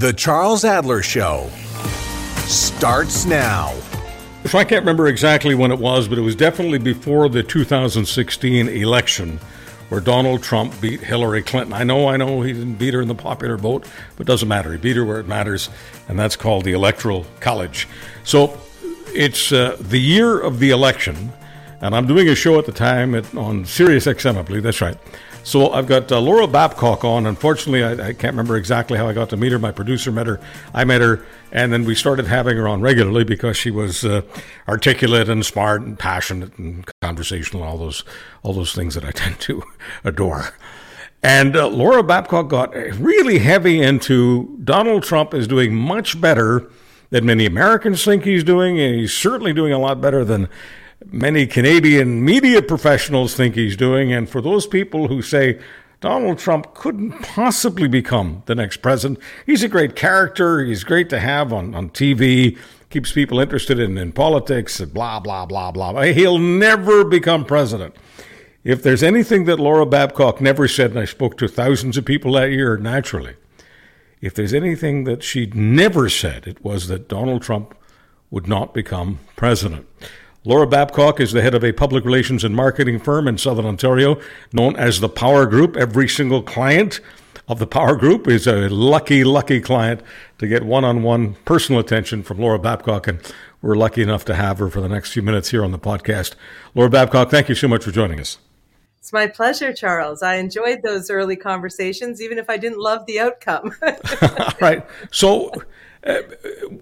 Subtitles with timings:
[0.00, 1.50] The Charles Adler Show
[2.46, 3.78] starts now.
[4.46, 8.68] So I can't remember exactly when it was, but it was definitely before the 2016
[8.68, 9.38] election
[9.90, 11.74] where Donald Trump beat Hillary Clinton.
[11.74, 13.86] I know, I know he didn't beat her in the popular vote,
[14.16, 14.72] but it doesn't matter.
[14.72, 15.68] He beat her where it matters,
[16.08, 17.86] and that's called the Electoral College.
[18.24, 18.58] So
[19.08, 21.30] it's uh, the year of the election,
[21.82, 24.62] and I'm doing a show at the time at, on Sirius XM, I believe.
[24.62, 24.96] That's right.
[25.42, 27.26] So I've got uh, Laura Babcock on.
[27.26, 29.58] Unfortunately, I, I, can't remember exactly how I got to meet her.
[29.58, 30.38] My producer met her.
[30.74, 34.22] I met her, and then we started having her on regularly because she was uh,
[34.68, 38.04] articulate and smart and passionate and conversational, all those
[38.42, 39.62] all those things that I tend to
[40.04, 40.54] adore.
[41.22, 46.70] And uh, Laura Babcock got really heavy into Donald Trump is doing much better
[47.10, 50.48] than many Americans think he's doing, and he's certainly doing a lot better than
[51.06, 54.12] many Canadian media professionals think he's doing.
[54.12, 55.60] And for those people who say
[56.00, 60.64] Donald Trump couldn't possibly become the next president, he's a great character.
[60.64, 62.58] He's great to have on, on TV,
[62.90, 66.02] keeps people interested in, in politics, blah, blah, blah, blah.
[66.02, 67.94] He'll never become president.
[68.62, 72.32] If there's anything that Laura Babcock never said, and I spoke to thousands of people
[72.32, 73.36] that year, naturally,
[74.20, 77.74] if there's anything that she never said, it was that Donald Trump
[78.30, 79.86] would not become president.
[80.44, 84.18] Laura Babcock is the head of a public relations and marketing firm in Southern Ontario
[84.54, 85.76] known as the Power Group.
[85.76, 87.00] Every single client
[87.46, 90.00] of the Power Group is a lucky, lucky client
[90.38, 93.06] to get one on one personal attention from Laura Babcock.
[93.06, 93.20] And
[93.60, 96.36] we're lucky enough to have her for the next few minutes here on the podcast.
[96.74, 98.38] Laura Babcock, thank you so much for joining us.
[98.98, 100.22] It's my pleasure, Charles.
[100.22, 103.72] I enjoyed those early conversations, even if I didn't love the outcome.
[103.82, 104.86] All right.
[105.10, 105.52] So,
[106.06, 106.20] uh,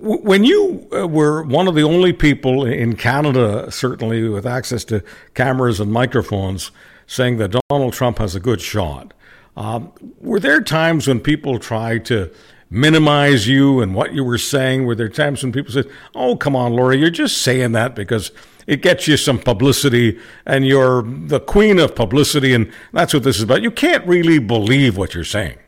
[0.00, 5.02] when you uh, were one of the only people in Canada, certainly with access to
[5.34, 6.70] cameras and microphones,
[7.06, 9.12] saying that Donald Trump has a good shot,
[9.56, 12.30] um, were there times when people tried to
[12.70, 14.86] minimize you and what you were saying?
[14.86, 18.30] Were there times when people said, "Oh, come on, Laura, you're just saying that because
[18.69, 23.39] it gets you some publicity and you're the queen of publicity, and that's what this
[23.39, 23.62] is about"?
[23.62, 25.58] You can't really believe what you're saying.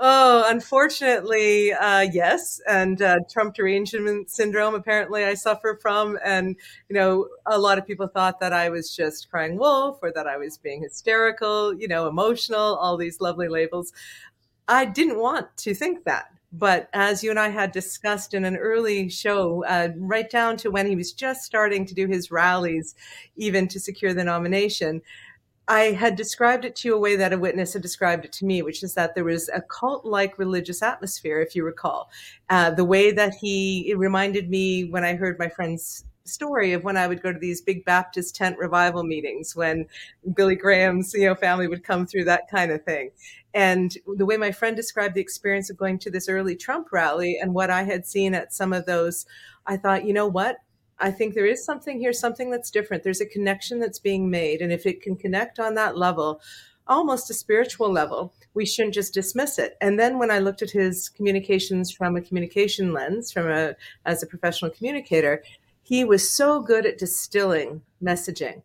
[0.00, 2.60] Oh, unfortunately, uh, yes.
[2.68, 6.16] And uh, Trump derangement syndrome, apparently, I suffer from.
[6.24, 6.54] And,
[6.88, 10.28] you know, a lot of people thought that I was just crying wolf or that
[10.28, 13.92] I was being hysterical, you know, emotional, all these lovely labels.
[14.68, 16.26] I didn't want to think that.
[16.52, 20.70] But as you and I had discussed in an early show, uh, right down to
[20.70, 22.94] when he was just starting to do his rallies,
[23.36, 25.02] even to secure the nomination,
[25.68, 28.46] I had described it to you a way that a witness had described it to
[28.46, 32.10] me, which is that there was a cult like religious atmosphere, if you recall.
[32.48, 36.96] Uh, the way that he reminded me when I heard my friend's story of when
[36.96, 39.86] I would go to these big Baptist tent revival meetings when
[40.34, 43.10] Billy Graham's you know family would come through that kind of thing.
[43.54, 47.38] And the way my friend described the experience of going to this early Trump rally
[47.40, 49.26] and what I had seen at some of those,
[49.66, 50.58] I thought, you know what?
[51.00, 53.04] I think there is something here, something that's different.
[53.04, 54.60] There's a connection that's being made.
[54.60, 56.40] And if it can connect on that level,
[56.86, 59.76] almost a spiritual level, we shouldn't just dismiss it.
[59.80, 64.22] And then when I looked at his communications from a communication lens, from a as
[64.22, 65.42] a professional communicator,
[65.82, 68.62] he was so good at distilling messaging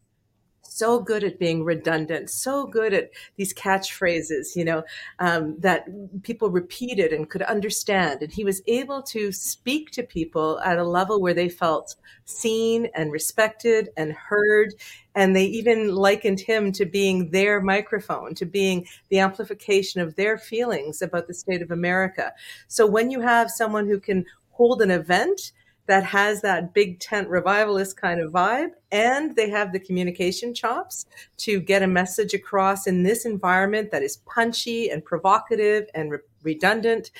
[0.74, 4.84] so good at being redundant, so good at these catchphrases, you know,
[5.20, 5.88] um, that
[6.24, 8.22] people repeated and could understand.
[8.22, 11.96] And he was able to speak to people at a level where they felt
[12.26, 14.74] seen and respected and heard.
[15.16, 20.38] And they even likened him to being their microphone, to being the amplification of their
[20.38, 22.34] feelings about the state of America.
[22.68, 25.52] So when you have someone who can hold an event
[25.86, 31.06] that has that big tent revivalist kind of vibe and they have the communication chops
[31.38, 36.20] to get a message across in this environment that is punchy and provocative and re-
[36.44, 37.12] redundant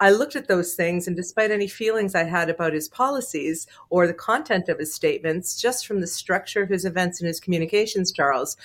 [0.00, 4.06] I looked at those things, and despite any feelings I had about his policies or
[4.06, 8.12] the content of his statements, just from the structure of his events and his communications,
[8.12, 8.56] Charles,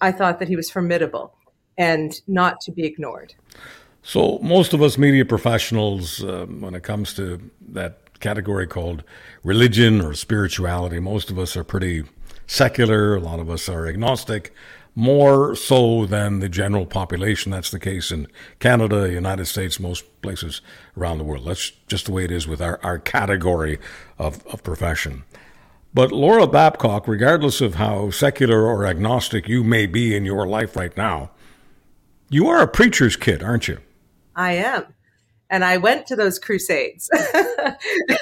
[0.00, 1.34] I thought that he was formidable
[1.78, 3.34] and not to be ignored.
[4.02, 9.04] So, most of us media professionals, um, when it comes to that category called
[9.42, 10.98] religion or spirituality.
[10.98, 12.04] Most of us are pretty
[12.46, 14.50] secular, a lot of us are agnostic,
[14.94, 17.52] more so than the general population.
[17.52, 18.26] That's the case in
[18.60, 20.62] Canada, United States, most places
[20.96, 21.44] around the world.
[21.44, 23.78] That's just the way it is with our, our category
[24.18, 25.24] of, of profession.
[25.92, 30.76] But Laura Babcock, regardless of how secular or agnostic you may be in your life
[30.76, 31.30] right now,
[32.30, 33.80] you are a preacher's kid, aren't you?
[34.34, 34.93] I am
[35.54, 37.08] and I went to those crusades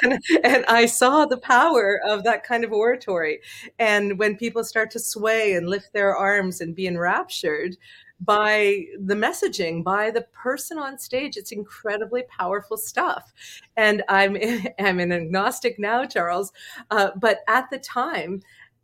[0.03, 3.41] and, and, I saw the power of that kind of oratory.
[3.79, 7.79] And when people start to sway and lift their arms and be enraptured,
[8.21, 11.37] by the messaging, by the person on stage.
[11.37, 13.33] It's incredibly powerful stuff.
[13.77, 14.37] And I'm
[14.79, 16.53] I'm an agnostic now, Charles,
[16.93, 18.41] uh, but at the time,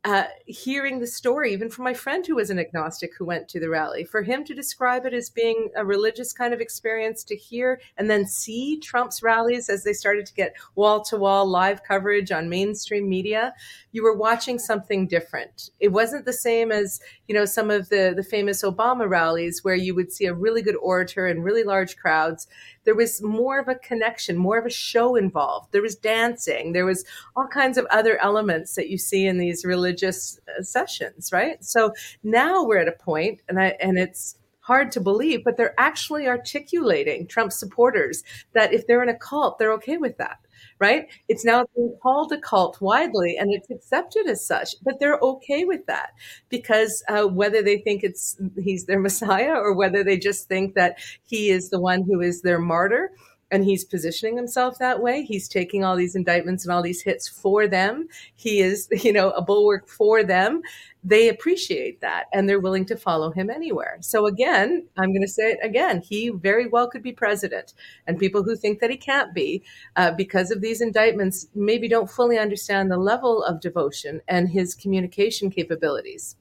[0.08, 3.60] uh, hearing the story, even from my friend who was an agnostic who went to
[3.60, 7.36] the rally, for him to describe it as being a religious kind of experience to
[7.36, 11.82] hear and then see Trump's rallies as they started to get wall to wall live
[11.84, 13.52] coverage on mainstream media,
[13.92, 15.68] you were watching something different.
[15.78, 19.74] It wasn't the same as, you know, some of the, the famous Obama rallies where
[19.74, 22.46] you would see a really good orator and really large crowds
[22.88, 25.72] there was more of a connection, more of a show involved.
[25.72, 26.72] There was dancing.
[26.72, 27.04] There was
[27.36, 31.62] all kinds of other elements that you see in these religious uh, sessions, right?
[31.62, 31.92] So
[32.22, 34.38] now we're at a point, and I and it's
[34.68, 38.22] hard to believe, but they're actually articulating Trump supporters
[38.52, 40.38] that if they're in a cult, they're okay with that
[40.80, 41.08] right?
[41.28, 45.64] It's now being called a cult widely and it's accepted as such, but they're okay
[45.64, 46.10] with that
[46.48, 50.98] because uh, whether they think it's he's their messiah or whether they just think that
[51.24, 53.10] he is the one who is their martyr,
[53.50, 55.22] and he's positioning himself that way.
[55.22, 58.08] He's taking all these indictments and all these hits for them.
[58.34, 60.62] He is, you know, a bulwark for them.
[61.04, 63.98] They appreciate that and they're willing to follow him anywhere.
[64.00, 66.02] So again, I'm going to say it again.
[66.02, 67.74] He very well could be president.
[68.06, 69.62] And people who think that he can't be
[69.96, 74.74] uh, because of these indictments maybe don't fully understand the level of devotion and his
[74.74, 76.36] communication capabilities.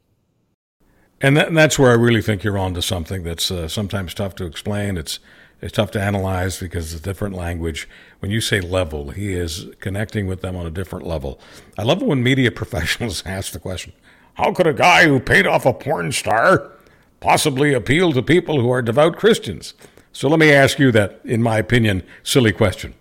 [1.21, 4.13] And, that, and that's where I really think you're on to something that's uh, sometimes
[4.13, 4.97] tough to explain.
[4.97, 5.19] It's
[5.59, 7.89] it's tough to analyze because it's a different language.
[8.19, 11.39] When you say level, he is connecting with them on a different level.
[11.77, 13.93] I love it when media professionals ask the question
[14.37, 16.71] how could a guy who paid off a porn star
[17.19, 19.73] possibly appeal to people who are devout Christians?
[20.11, 22.93] So let me ask you that, in my opinion, silly question.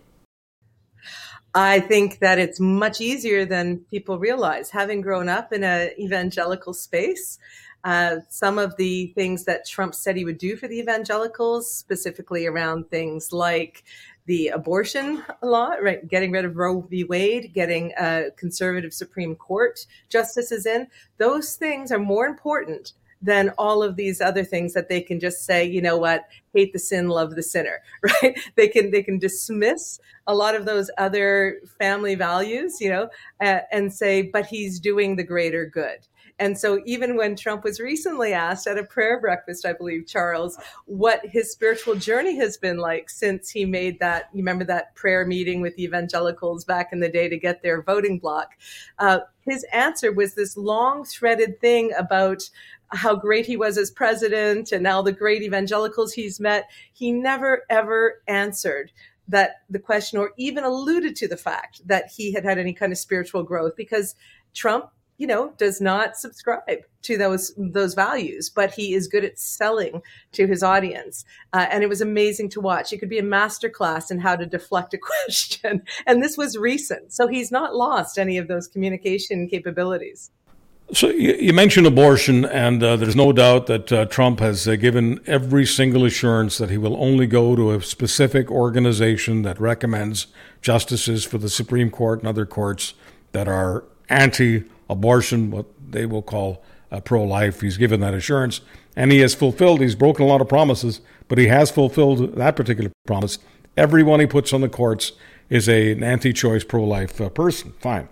[1.54, 4.70] I think that it's much easier than people realize.
[4.70, 7.38] Having grown up in an evangelical space,
[7.84, 12.46] uh, some of the things that Trump said he would do for the evangelicals, specifically
[12.46, 13.84] around things like
[14.26, 16.06] the abortion law, right?
[16.06, 17.04] Getting rid of Roe v.
[17.04, 20.88] Wade, getting a conservative Supreme Court justices in.
[21.18, 22.92] Those things are more important
[23.22, 26.72] than all of these other things that they can just say, you know what, hate
[26.72, 28.38] the sin, love the sinner, right?
[28.56, 33.08] They can they can dismiss a lot of those other family values, you know,
[33.40, 36.06] uh, and say, but he's doing the greater good.
[36.38, 40.58] And so, even when Trump was recently asked at a prayer breakfast, I believe, Charles,
[40.84, 45.24] what his spiritual journey has been like since he made that, you remember that prayer
[45.24, 48.50] meeting with the evangelicals back in the day to get their voting block,
[48.98, 52.50] uh, his answer was this long threaded thing about
[52.88, 56.68] how great he was as president and all the great evangelicals he's met.
[56.92, 58.92] He never, ever answered
[59.28, 62.92] that the question or even alluded to the fact that he had had any kind
[62.92, 64.14] of spiritual growth because
[64.54, 69.38] Trump you know does not subscribe to those those values but he is good at
[69.38, 70.02] selling
[70.32, 71.24] to his audience.
[71.52, 72.92] Uh, and it was amazing to watch.
[72.92, 75.82] It could be a master class in how to deflect a question.
[76.06, 77.12] And this was recent.
[77.12, 80.30] So he's not lost any of those communication capabilities.
[80.92, 85.20] So you, mentioned abortion, and uh, there's no doubt that uh, Trump has uh, given
[85.26, 90.28] every single assurance that he will only go to a specific organization that recommends
[90.62, 92.94] justices for the Supreme Court and other courts
[93.32, 97.60] that are anti abortion, what they will call uh, pro life.
[97.60, 98.60] He's given that assurance,
[98.94, 99.80] and he has fulfilled.
[99.80, 103.38] He's broken a lot of promises, but he has fulfilled that particular promise.
[103.76, 105.12] Everyone he puts on the courts
[105.50, 107.72] is a, an anti choice pro life uh, person.
[107.80, 108.08] Fine.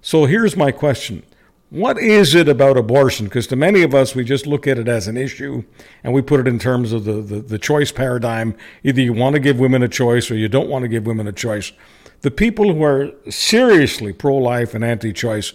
[0.00, 1.22] So here's my question.
[1.70, 3.26] What is it about abortion?
[3.26, 5.64] Because to many of us, we just look at it as an issue
[6.04, 8.54] and we put it in terms of the, the, the choice paradigm.
[8.84, 11.26] Either you want to give women a choice or you don't want to give women
[11.26, 11.72] a choice.
[12.20, 15.54] The people who are seriously pro life and anti choice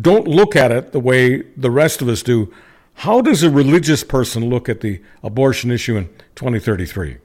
[0.00, 2.52] don't look at it the way the rest of us do.
[2.94, 7.18] How does a religious person look at the abortion issue in 2033?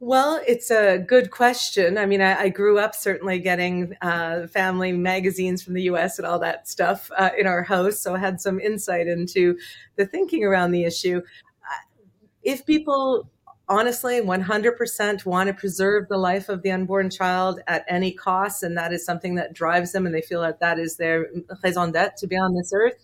[0.00, 1.96] Well, it's a good question.
[1.96, 6.26] I mean, I, I grew up certainly getting uh, family magazines from the US and
[6.26, 9.56] all that stuff uh, in our house, so I had some insight into
[9.94, 11.18] the thinking around the issue.
[11.18, 12.04] Uh,
[12.42, 13.30] if people
[13.72, 18.76] honestly 100% want to preserve the life of the unborn child at any cost and
[18.76, 21.26] that is something that drives them and they feel that that is their
[21.64, 22.94] raison d'etre to be on this earth.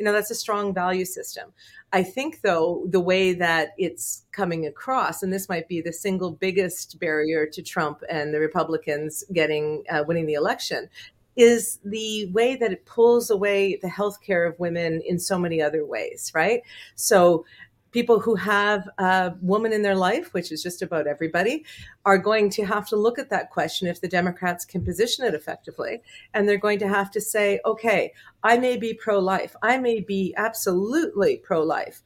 [0.00, 1.52] You know that's a strong value system.
[1.92, 6.32] I think though the way that it's coming across and this might be the single
[6.32, 10.90] biggest barrier to trump and the republicans getting uh, winning the election
[11.36, 15.62] is the way that it pulls away the health care of women in so many
[15.62, 16.62] other ways right?
[16.96, 17.44] So
[17.96, 21.64] people who have a woman in their life, which is just about everybody,
[22.04, 25.32] are going to have to look at that question if the Democrats can position it
[25.32, 26.02] effectively.
[26.34, 28.12] And they're going to have to say, okay,
[28.42, 32.02] I may be pro life, I may be absolutely pro life.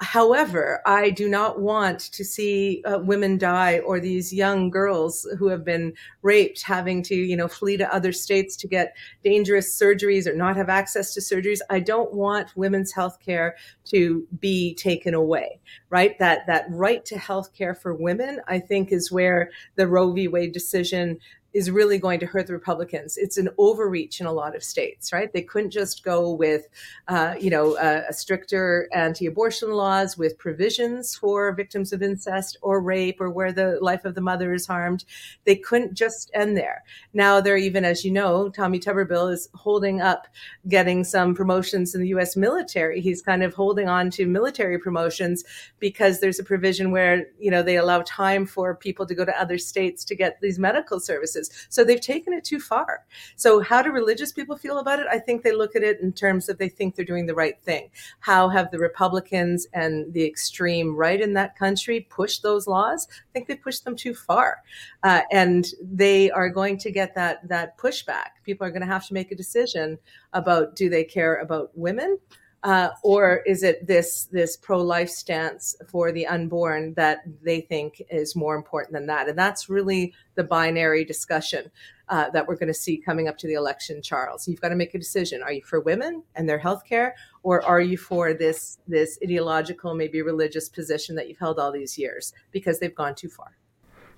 [0.00, 5.48] However, I do not want to see uh, women die or these young girls who
[5.48, 10.26] have been raped having to, you know, flee to other states to get dangerous surgeries
[10.26, 11.60] or not have access to surgeries.
[11.70, 16.18] I don't want women's health care to be taken away, right?
[16.18, 20.28] That that right to health care for women, I think, is where the Roe v.
[20.28, 21.18] Wade decision
[21.56, 23.16] is really going to hurt the Republicans.
[23.16, 25.32] It's an overreach in a lot of states, right?
[25.32, 26.68] They couldn't just go with,
[27.08, 32.82] uh, you know, a, a stricter anti-abortion laws with provisions for victims of incest or
[32.82, 35.06] rape or where the life of the mother is harmed.
[35.44, 36.84] They couldn't just end there.
[37.14, 40.28] Now they're even, as you know, Tommy Tuberville is holding up
[40.68, 42.36] getting some promotions in the U.S.
[42.36, 43.00] military.
[43.00, 45.42] He's kind of holding on to military promotions
[45.78, 49.40] because there's a provision where you know they allow time for people to go to
[49.40, 51.45] other states to get these medical services.
[51.68, 53.04] So they've taken it too far.
[53.36, 55.06] So how do religious people feel about it?
[55.10, 57.60] I think they look at it in terms of they think they're doing the right
[57.62, 57.90] thing.
[58.20, 63.08] How have the Republicans and the extreme right in that country pushed those laws?
[63.10, 64.58] I think they pushed them too far,
[65.02, 68.42] uh, and they are going to get that that pushback.
[68.44, 69.98] People are going to have to make a decision
[70.32, 72.18] about do they care about women
[72.62, 78.02] uh, or is it this this pro life stance for the unborn that they think
[78.10, 79.28] is more important than that?
[79.28, 81.70] And that's really the binary discussion
[82.08, 84.02] uh, that we're going to see coming up to the election.
[84.02, 87.14] Charles, you've got to make a decision: Are you for women and their health care,
[87.42, 91.96] or are you for this this ideological, maybe religious position that you've held all these
[91.98, 93.56] years because they've gone too far?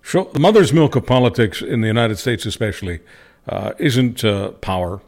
[0.00, 0.28] Sure.
[0.32, 3.00] The mother's milk of politics in the United States, especially,
[3.48, 5.02] uh, isn't uh, power,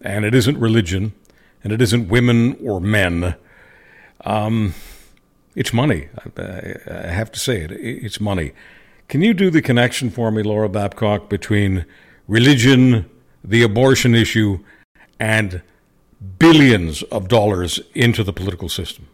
[0.00, 1.12] and it isn't religion
[1.66, 3.34] and it isn't women or men.
[4.24, 4.72] Um,
[5.56, 6.08] it's money.
[6.38, 7.72] I, I have to say it.
[7.72, 8.52] It's money.
[9.08, 11.84] Can you do the connection for me, Laura Babcock, between
[12.28, 13.10] religion,
[13.42, 14.60] the abortion issue,
[15.18, 15.60] and
[16.38, 19.08] billions of dollars into the political system?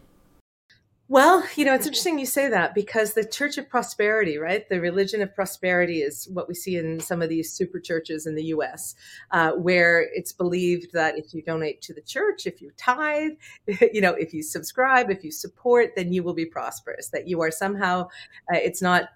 [1.12, 4.66] Well, you know, it's interesting you say that because the Church of Prosperity, right?
[4.66, 8.35] The religion of prosperity is what we see in some of these super churches in
[8.35, 8.95] the US,
[9.31, 13.33] uh, where it's believed that if you donate to the church, if you tithe,
[13.92, 17.42] you know, if you subscribe, if you support, then you will be prosperous, that you
[17.42, 18.04] are somehow,
[18.50, 19.11] uh, it's not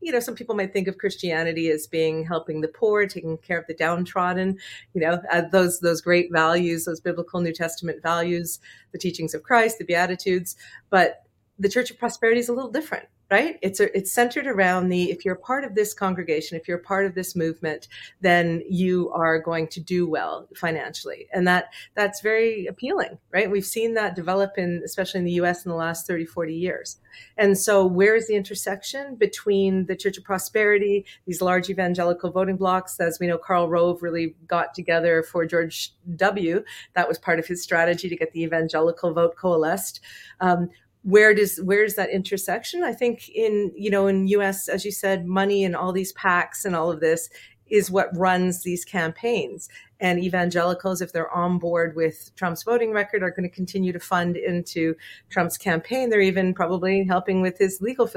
[0.00, 3.58] you know, some people might think of Christianity as being helping the poor, taking care
[3.58, 4.58] of the downtrodden,
[4.94, 8.60] you know, uh, those those great values, those biblical New Testament values,
[8.92, 10.56] the teachings of Christ, the Beatitudes.
[10.90, 11.24] But
[11.58, 13.58] the Church of Prosperity is a little different right?
[13.62, 17.06] It's a, it's centered around the if you're part of this congregation if you're part
[17.06, 17.88] of this movement
[18.20, 21.28] then you are going to do well financially.
[21.32, 23.50] And that that's very appealing right?
[23.50, 26.98] We've seen that develop in especially in the US in the last 30 40 years.
[27.38, 32.56] And so where is the intersection between the church of prosperity these large evangelical voting
[32.56, 33.00] blocks?
[33.00, 36.62] As we know Karl Rove really got together for George W.
[36.94, 40.00] That was part of his strategy to get the evangelical vote coalesced.
[40.40, 40.68] Um,
[41.02, 42.82] where does where's that intersection?
[42.82, 46.64] I think in you know in us as you said money and all these PACs
[46.64, 47.28] and all of this
[47.72, 53.22] is what runs these campaigns and evangelicals if they're on board with trump's voting record
[53.22, 54.94] are going to continue to fund into
[55.30, 58.08] trump's campaign they're even probably helping with his legal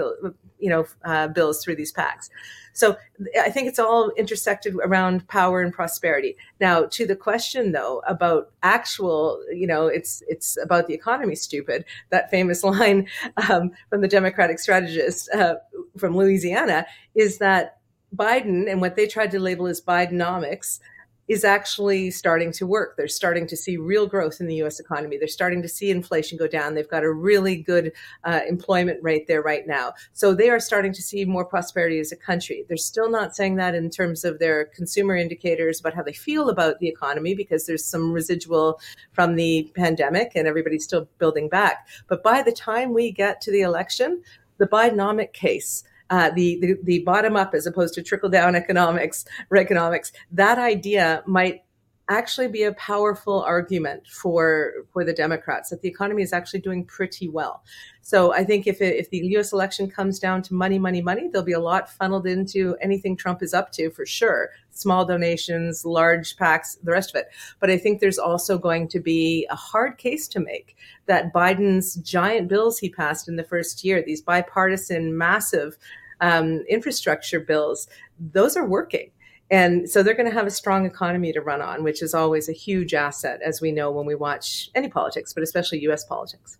[0.60, 2.30] you know uh, bills through these PACs
[2.76, 2.98] so
[3.42, 6.36] I think it's all intersected around power and prosperity.
[6.60, 11.36] Now, to the question though about actual, you know, it's it's about the economy.
[11.36, 11.86] Stupid.
[12.10, 13.08] That famous line
[13.50, 15.56] um, from the Democratic strategist uh,
[15.98, 16.86] from Louisiana
[17.16, 17.75] is that
[18.16, 20.80] Biden and what they tried to label as Bidenomics
[21.28, 22.96] is actually starting to work.
[22.96, 25.18] They're starting to see real growth in the US economy.
[25.18, 26.76] They're starting to see inflation go down.
[26.76, 27.94] They've got a really good
[28.24, 29.94] uh, employment rate there right now.
[30.14, 32.66] So they are starting to see more prosperity as a country.
[32.68, 36.50] They're still not saying that in terms of their consumer indicators about how they feel
[36.50, 38.80] about the economy because there's some residual
[39.14, 41.88] from the pandemic and everybody's still building back.
[42.08, 44.22] But by the time we get to the election,
[44.58, 49.26] the Bidenomic case uh, the, the, the bottom up as opposed to trickle down economics
[49.58, 51.65] economics, that idea might
[52.08, 56.86] actually be a powerful argument for for the Democrats that the economy is actually doing
[56.86, 57.64] pretty well.
[58.02, 59.52] So I think if it, if the U.S.
[59.52, 63.42] election comes down to money, money, money, there'll be a lot funneled into anything Trump
[63.42, 64.52] is up to for sure.
[64.70, 67.30] Small donations, large PACs, the rest of it.
[67.60, 70.76] But I think there's also going to be a hard case to make
[71.08, 75.78] that Biden's giant bills he passed in the first year, these bipartisan, massive
[76.22, 77.88] um, infrastructure bills,
[78.20, 79.12] those are working.
[79.52, 82.50] And so they're going to have a strong economy to run on, which is always
[82.50, 86.04] a huge asset, as we know when we watch any politics, but especially U.S.
[86.04, 86.58] politics.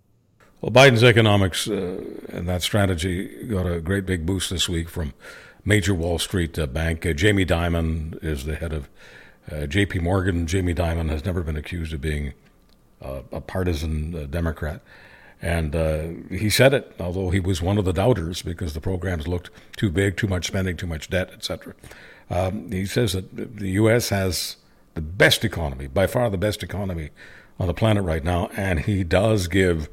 [0.62, 5.14] Well, Biden's economics uh, and that strategy got a great big boost this week from
[5.64, 7.06] major Wall Street uh, bank.
[7.06, 8.88] Uh, Jamie Dimon is the head of
[9.52, 10.00] uh, J.P.
[10.00, 10.48] Morgan.
[10.48, 12.34] Jamie Dimon has never been accused of being
[13.02, 14.82] uh, a partisan uh, Democrat.
[15.42, 19.28] And uh, he said it, although he was one of the doubters because the programs
[19.28, 21.76] looked too big, too much spending, too much debt, etc.
[22.30, 24.10] Um, he says that the U.S.
[24.10, 24.58] has
[24.94, 27.10] the best economy, by far the best economy
[27.60, 29.90] on the planet right now, and he does give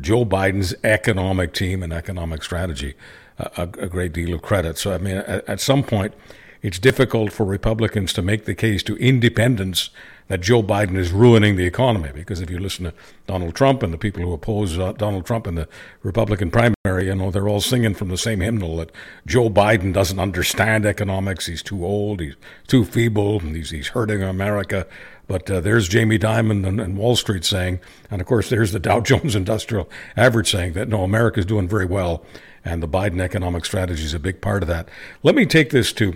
[0.00, 2.94] Joe Biden's economic team and economic strategy
[3.38, 4.78] a, a great deal of credit.
[4.78, 6.14] So, I mean, at, at some point,
[6.62, 9.90] it's difficult for Republicans to make the case to independents
[10.30, 12.10] that Joe Biden is ruining the economy.
[12.14, 12.94] Because if you listen to
[13.26, 15.68] Donald Trump and the people who oppose uh, Donald Trump in the
[16.04, 18.92] Republican primary, you know, they're all singing from the same hymnal that
[19.26, 21.46] Joe Biden doesn't understand economics.
[21.46, 22.20] He's too old.
[22.20, 22.36] He's
[22.68, 23.40] too feeble.
[23.40, 24.86] And he's, he's hurting America.
[25.26, 28.78] But uh, there's Jamie Dimon and, and, Wall Street saying, and of course, there's the
[28.88, 32.24] Dow Jones Industrial Average saying that no, America's doing very well,
[32.64, 34.88] and the Biden economic strategy is a big part of that.
[35.24, 36.14] Let me take this to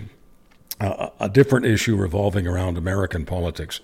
[0.79, 3.79] a, different issue revolving around American politics.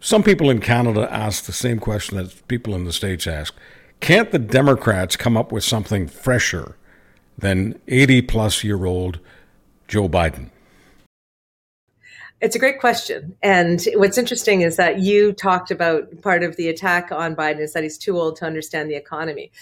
[0.00, 3.54] Some people in Canada ask the same question that people in the States ask
[4.00, 6.76] Can't the Democrats come up with something fresher
[7.38, 9.20] than 80 plus year old
[9.88, 10.50] Joe Biden?
[12.40, 13.36] It's a great question.
[13.40, 17.72] And what's interesting is that you talked about part of the attack on Biden is
[17.72, 19.52] that he's too old to understand the economy.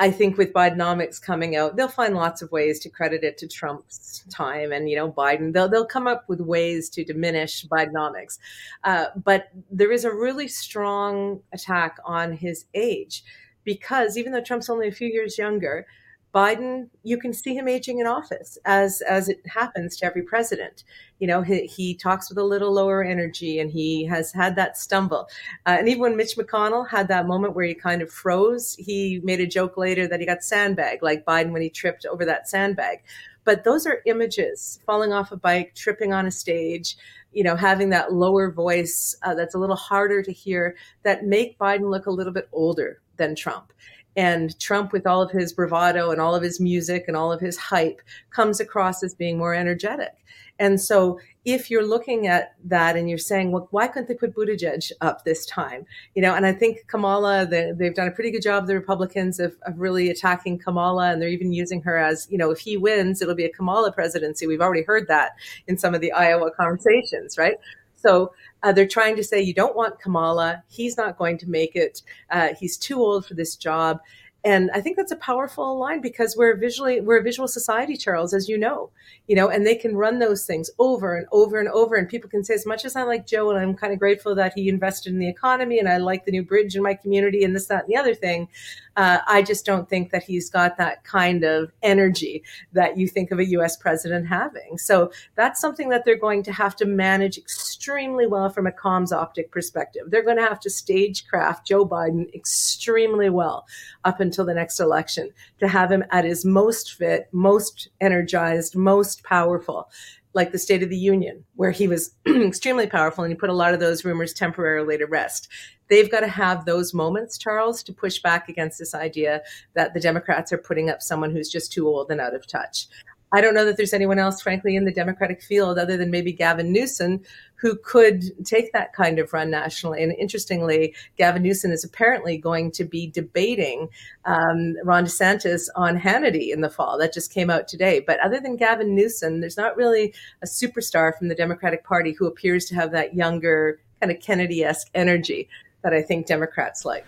[0.00, 3.46] I think with Bidenomics coming out, they'll find lots of ways to credit it to
[3.46, 5.52] Trump's time and you know Biden.
[5.52, 8.38] They'll they'll come up with ways to diminish Bidenomics,
[8.84, 13.22] uh, but there is a really strong attack on his age
[13.62, 15.86] because even though Trump's only a few years younger,
[16.34, 20.84] Biden, you can see him aging in office as as it happens to every president.
[21.18, 24.78] You know, he, he talks with a little lower energy, and he has had that
[24.78, 25.28] stumble.
[25.66, 29.20] Uh, and even when Mitch McConnell had that moment where he kind of froze, he
[29.24, 32.48] made a joke later that he got sandbagged, like Biden when he tripped over that
[32.48, 33.02] sandbag.
[33.44, 36.96] But those are images: falling off a bike, tripping on a stage.
[37.32, 41.58] You know, having that lower voice uh, that's a little harder to hear that make
[41.58, 43.72] Biden look a little bit older than Trump.
[44.16, 47.40] And Trump, with all of his bravado and all of his music and all of
[47.40, 50.12] his hype, comes across as being more energetic.
[50.58, 54.34] And so, if you're looking at that and you're saying, well, why couldn't they put
[54.34, 55.86] Buttigieg up this time?
[56.14, 59.40] You know, and I think Kamala, they, have done a pretty good job, the Republicans,
[59.40, 62.76] of, of really attacking Kamala, and they're even using her as, you know, if he
[62.76, 64.46] wins, it'll be a Kamala presidency.
[64.46, 65.32] We've already heard that
[65.66, 67.56] in some of the Iowa conversations, right?
[68.00, 68.32] So
[68.62, 70.62] uh, they're trying to say you don't want Kamala.
[70.68, 72.02] He's not going to make it.
[72.30, 74.00] Uh, he's too old for this job
[74.44, 78.32] and i think that's a powerful line because we're visually we're a visual society charles
[78.32, 78.90] as you know
[79.26, 81.94] you know and they can run those things over and over and over.
[81.94, 84.34] And people can say as much as i like joe and i'm kind of grateful
[84.34, 87.44] that he invested in the economy and i like the new bridge in my community
[87.44, 88.48] and this that and the other thing
[88.96, 93.30] uh, i just don't think that he's got that kind of energy that you think
[93.30, 94.78] of a us president having.
[94.78, 99.12] So that's something that they're going to have to manage extremely well from a comms
[99.12, 100.04] optic perspective.
[100.08, 103.66] They're going to have to stagecraft joe biden extremely well
[104.04, 108.76] up until until the next election to have him at his most fit, most energized,
[108.76, 109.90] most powerful,
[110.34, 113.54] like the State of the Union, where he was extremely powerful and he put a
[113.54, 115.48] lot of those rumors temporarily to rest.
[115.88, 119.42] They've got to have those moments, Charles, to push back against this idea
[119.74, 122.86] that the Democrats are putting up someone who's just too old and out of touch.
[123.32, 126.32] I don't know that there's anyone else, frankly, in the Democratic field other than maybe
[126.32, 127.22] Gavin Newsom
[127.60, 130.02] who could take that kind of run nationally.
[130.02, 133.88] And interestingly, Gavin Newsom is apparently going to be debating
[134.24, 136.98] um, Ron DeSantis on Hannity in the fall.
[136.98, 138.00] That just came out today.
[138.00, 142.26] But other than Gavin Newsom, there's not really a superstar from the Democratic Party who
[142.26, 145.48] appears to have that younger, kind of Kennedy esque energy
[145.82, 147.04] that I think Democrats like.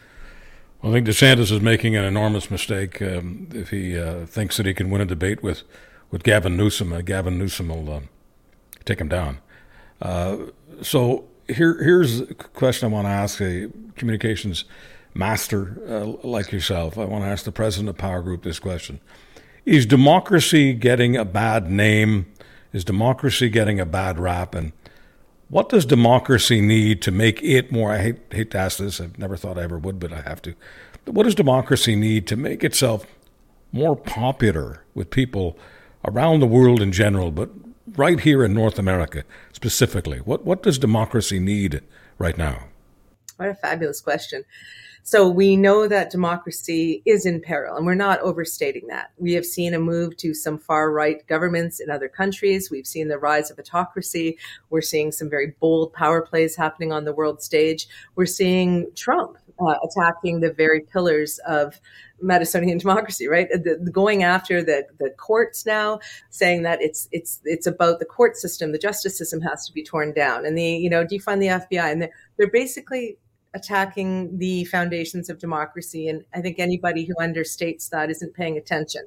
[0.83, 4.67] Well, I think DeSantis is making an enormous mistake um, if he uh, thinks that
[4.67, 5.63] he can win a debate with
[6.11, 6.93] with Gavin Newsom.
[6.93, 8.01] Uh, Gavin Newsom will uh,
[8.85, 9.39] take him down.
[10.03, 10.37] Uh,
[10.83, 14.65] so here, here's a question I want to ask a communications
[15.15, 16.99] master uh, like yourself.
[16.99, 19.01] I want to ask the president of Power Group this question:
[19.65, 22.27] Is democracy getting a bad name?
[22.73, 24.55] Is democracy getting a bad rap?
[24.55, 24.73] And
[25.49, 27.93] what does democracy need to make it more?
[27.93, 29.01] I hate, hate to ask this.
[29.01, 30.55] I've never thought I ever would, but I have to.
[31.05, 33.07] What does democracy need to make itself
[33.71, 35.57] more popular with people
[36.05, 37.51] around the world in general, but
[37.97, 40.19] right here in North America specifically?
[40.19, 41.83] What, what does democracy need
[42.19, 42.65] right now?
[43.37, 44.45] What a fabulous question.
[45.05, 49.11] So we know that democracy is in peril, and we're not overstating that.
[49.19, 52.71] We have seen a move to some far right governments in other countries.
[52.71, 54.39] We've seen the rise of autocracy.
[54.71, 57.89] We're seeing some very bold power plays happening on the world stage.
[58.15, 61.81] We're seeing Trump uh, attacking the very pillars of
[62.23, 63.49] Madisonian democracy, right?
[63.51, 68.05] The, the going after the, the courts now, saying that it's it's it's about the
[68.05, 71.41] court system, the justice system has to be torn down, and the you know defund
[71.41, 73.19] the FBI, and they're, they're basically
[73.55, 76.09] attacking the foundations of democracy.
[76.09, 79.03] And I think anybody who understates that isn't paying attention.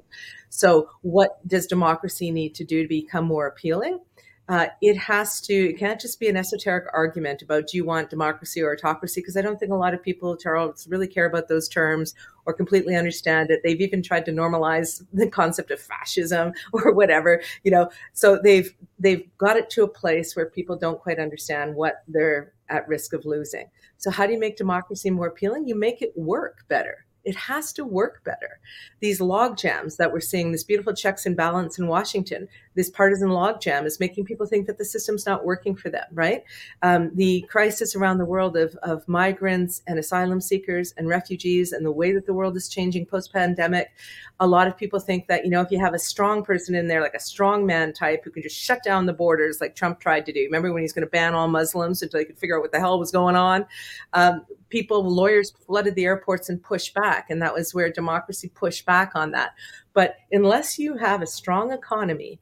[0.50, 4.00] So, what does democracy need to do to become more appealing?
[4.48, 8.10] Uh, it has to, it can't just be an esoteric argument about do you want
[8.10, 9.20] democracy or autocracy?
[9.20, 12.52] Because I don't think a lot of people, Charles, really care about those terms or
[12.52, 13.60] completely understand it.
[13.64, 17.90] They've even tried to normalize the concept of fascism or whatever, you know.
[18.12, 22.52] So they've they've got it to a place where people don't quite understand what they're
[22.68, 23.68] at risk of losing.
[23.96, 25.66] So how do you make democracy more appealing?
[25.66, 28.60] You make it work better it has to work better.
[29.00, 33.30] These log jams that we're seeing, this beautiful checks and balance in Washington, this partisan
[33.30, 36.44] logjam is making people think that the system's not working for them, right?
[36.82, 41.84] Um, the crisis around the world of, of migrants and asylum seekers and refugees and
[41.84, 43.90] the way that the world is changing post pandemic,
[44.38, 46.86] a lot of people think that, you know, if you have a strong person in
[46.86, 49.98] there, like a strong man type who can just shut down the borders like Trump
[49.98, 50.40] tried to do.
[50.44, 52.78] Remember when he's going to ban all Muslims until he could figure out what the
[52.78, 53.64] hell was going on?
[54.12, 57.30] Um, people, lawyers flooded the airports and pushed back.
[57.30, 59.54] And that was where democracy pushed back on that.
[59.94, 62.38] But unless you have a strong economy,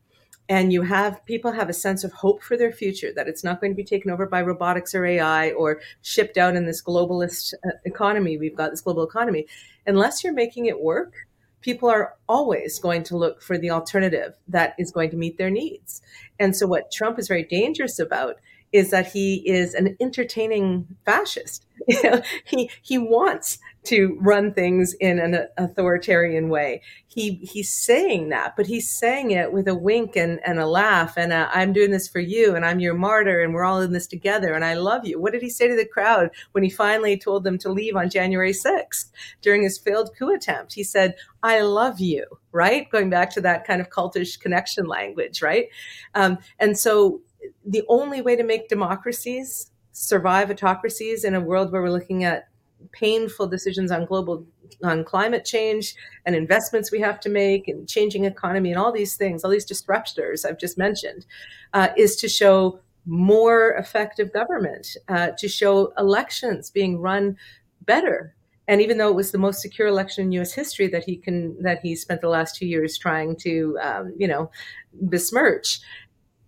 [0.48, 3.60] and you have people have a sense of hope for their future that it's not
[3.60, 7.54] going to be taken over by robotics or AI or shipped out in this globalist
[7.66, 8.36] uh, economy.
[8.36, 9.46] We've got this global economy.
[9.86, 11.14] Unless you're making it work,
[11.62, 15.50] people are always going to look for the alternative that is going to meet their
[15.50, 16.02] needs.
[16.38, 18.36] And so, what Trump is very dangerous about
[18.74, 21.64] is that he is an entertaining fascist.
[22.44, 26.82] he he wants to run things in an authoritarian way.
[27.06, 31.16] He he's saying that, but he's saying it with a wink and, and a laugh
[31.16, 33.92] and i am doing this for you and I'm your martyr and we're all in
[33.92, 35.20] this together and I love you.
[35.20, 38.10] What did he say to the crowd when he finally told them to leave on
[38.10, 39.10] January 6th
[39.40, 40.74] during his failed coup attempt?
[40.74, 45.42] He said, "I love you." Right, going back to that kind of cultish connection language,
[45.42, 45.66] right?
[46.14, 47.20] Um, and so
[47.64, 52.48] the only way to make democracies survive autocracies in a world where we're looking at
[52.92, 54.44] painful decisions on global
[54.82, 55.94] on climate change
[56.26, 59.66] and investments we have to make and changing economy and all these things all these
[59.66, 61.24] disruptors i've just mentioned
[61.72, 67.36] uh, is to show more effective government uh, to show elections being run
[67.82, 68.34] better
[68.66, 70.52] and even though it was the most secure election in U.S.
[70.52, 74.26] history that he can that he spent the last two years trying to um, you
[74.26, 74.50] know
[74.92, 75.80] besmirch,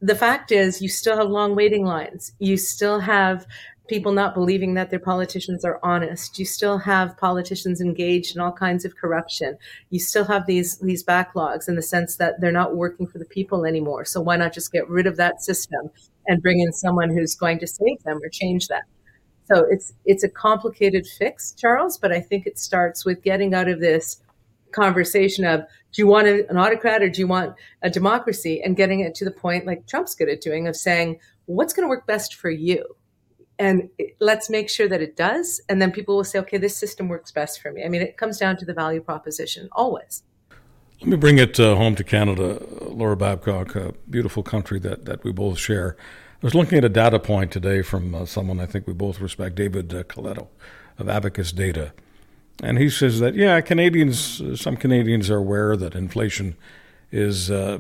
[0.00, 2.32] the fact is you still have long waiting lines.
[2.38, 3.46] You still have
[3.88, 6.38] people not believing that their politicians are honest.
[6.38, 9.56] You still have politicians engaged in all kinds of corruption.
[9.90, 13.24] You still have these these backlogs in the sense that they're not working for the
[13.24, 14.04] people anymore.
[14.04, 15.90] So why not just get rid of that system
[16.26, 18.84] and bring in someone who's going to save them or change that?
[19.46, 23.68] So it's it's a complicated fix, Charles, but I think it starts with getting out
[23.68, 24.20] of this
[24.76, 25.60] conversation of
[25.92, 28.60] do you want an autocrat or do you want a democracy?
[28.62, 31.84] And getting it to the point like Trump's good at doing of saying what's going
[31.84, 32.84] to work best for you?
[33.58, 33.88] And
[34.20, 35.62] let's make sure that it does.
[35.70, 37.82] And then people will say okay this system works best for me.
[37.84, 40.22] I mean it comes down to the value proposition always.
[41.00, 45.24] Let me bring it uh, home to canada laura babcock a beautiful country that, that
[45.24, 45.96] we both share.
[46.42, 49.20] I was looking at a data point today from uh, someone i think we both
[49.20, 50.48] respect david uh, Coletto
[50.98, 51.92] of abacus data
[52.62, 56.56] and he says that, yeah, Canadians, some Canadians are aware that inflation
[57.12, 57.78] is uh,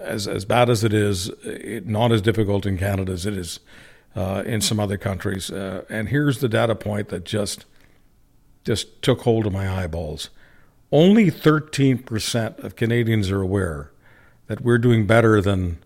[0.00, 3.60] as, as bad as it is, it, not as difficult in Canada as it is
[4.16, 5.50] uh, in some other countries.
[5.50, 7.66] Uh, and here's the data point that just
[8.64, 10.30] just took hold of my eyeballs.
[10.90, 13.90] Only 13% of Canadians are aware
[14.46, 15.78] that we're doing better than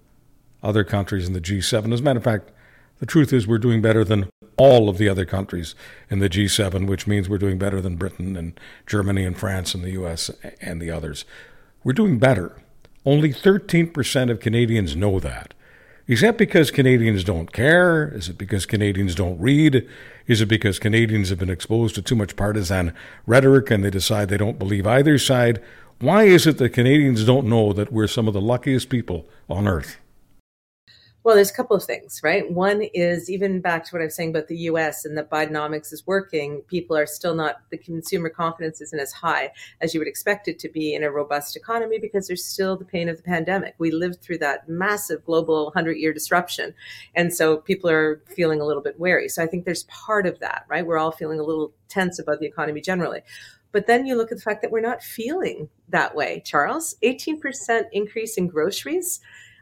[0.63, 1.93] other countries in the G7.
[1.93, 2.53] As a matter of fact,
[2.99, 5.75] the truth is we're doing better than all of the other countries
[6.11, 9.85] in the G7, which means we're doing better than Britain and Germany and France and
[9.85, 10.31] the US
[10.61, 11.25] and the others.
[11.85, 12.57] We're doing better.
[13.07, 15.55] Only 13% of Canadians know that.
[16.09, 18.09] Is that because Canadians don't care?
[18.09, 19.87] Is it because Canadians don't read?
[20.27, 22.95] Is it because Canadians have been exposed to too much partisan
[23.27, 25.63] rhetoric and they decide they don't believe either side?
[26.01, 29.69] Why is it that Canadians don't know that we're some of the luckiest people on
[29.69, 29.99] earth?
[31.29, 32.51] Well, there's a couple of things, right?
[32.51, 35.93] One is even back to what I was saying about the US and that Bidenomics
[35.93, 40.09] is working, people are still not, the consumer confidence isn't as high as you would
[40.09, 43.23] expect it to be in a robust economy because there's still the pain of the
[43.23, 43.75] pandemic.
[43.77, 46.73] We lived through that massive global 100 year disruption.
[47.15, 49.29] And so people are feeling a little bit wary.
[49.29, 50.87] So I think there's part of that, right?
[50.87, 53.21] We're all feeling a little tense about the economy generally.
[53.71, 56.95] But then you look at the fact that we're not feeling that way, Charles.
[57.03, 59.21] 18% increase in groceries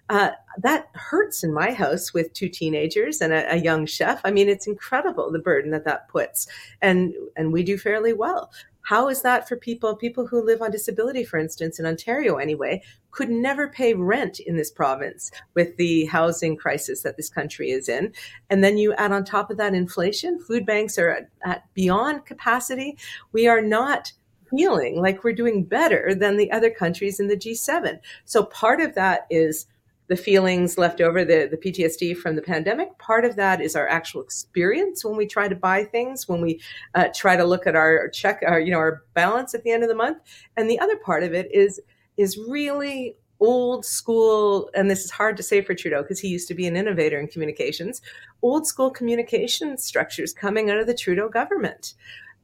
[0.09, 4.21] uh, that hurts in my house with two teenagers and a, a, young chef.
[4.25, 6.47] I mean, it's incredible the burden that that puts,
[6.81, 8.53] and and we do fairly well.
[8.83, 12.83] How is that for people, people who live on disability, for instance, in Ontario anyway,
[13.11, 17.89] could never pay rent in this province with the housing crisis that this country is
[17.89, 18.13] in.
[18.49, 22.27] And then you add on top of that inflation, food banks are at, at beyond
[22.27, 22.97] capacity.
[23.33, 24.13] We are not
[24.51, 27.99] feeling like we're doing better than the other countries in the G7.
[28.25, 29.67] So part of that is
[30.09, 32.97] the feelings left over, the, the PTSD from the pandemic.
[32.99, 36.61] Part of that is our actual experience when we try to buy things, when we
[36.95, 39.83] uh, try to look at our check, our, you know, our balance at the end
[39.83, 40.19] of the month.
[40.57, 41.81] And the other part of it is,
[42.17, 46.49] is really old school, and this is hard to say for Trudeau because he used
[46.49, 48.01] to be an innovator in communications,
[48.43, 51.95] old school communication structures coming out of the Trudeau government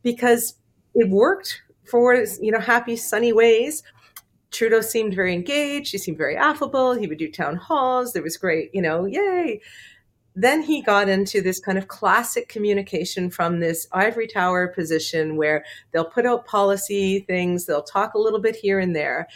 [0.02, 0.54] because
[0.94, 3.82] it worked for, you know, happy, sunny ways
[4.52, 5.92] Trudeau seemed very engaged.
[5.92, 6.92] He seemed very affable.
[6.92, 8.12] He would do town halls.
[8.12, 9.60] There was great, you know, yay.
[10.34, 15.64] Then he got into this kind of classic communication from this ivory tower position where
[15.92, 19.28] they'll put out policy things, they'll talk a little bit here and there.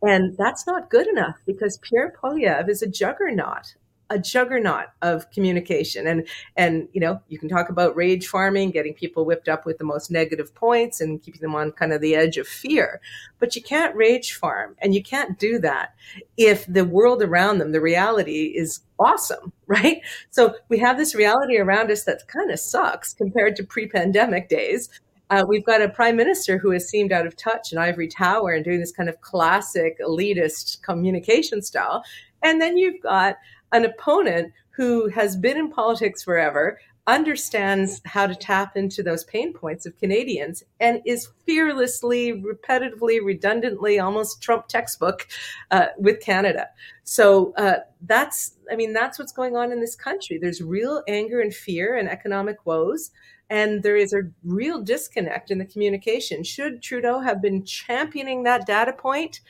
[0.00, 3.74] And that's not good enough because Pierre Poilievre is a juggernaut
[4.12, 6.06] a juggernaut of communication.
[6.06, 9.78] And and you know you can talk about rage farming getting people whipped up with
[9.78, 13.00] the most negative points and keeping them on kind of the edge of fear.
[13.38, 15.94] But you can't rage farm and you can't do that
[16.36, 20.02] if the world around them the reality is awesome right?
[20.30, 24.90] So we have this reality around us that kind of sucks compared to pre-pandemic days.
[25.30, 28.52] Uh, we've got a prime minister who has seemed out of touch in ivory tower
[28.52, 32.04] and doing this kind of classic elitist communication style.
[32.42, 33.38] And then you've got
[33.72, 39.52] an opponent who has been in politics forever, understands how to tap into those pain
[39.52, 45.26] points of Canadians, and is fearlessly, repetitively, redundantly, almost Trump textbook
[45.72, 46.68] uh, with Canada.
[47.02, 50.38] So uh, that's, I mean, that's what's going on in this country.
[50.38, 53.10] There's real anger and fear and economic woes.
[53.52, 56.42] And there is a real disconnect in the communication.
[56.42, 59.40] Should Trudeau have been championing that data point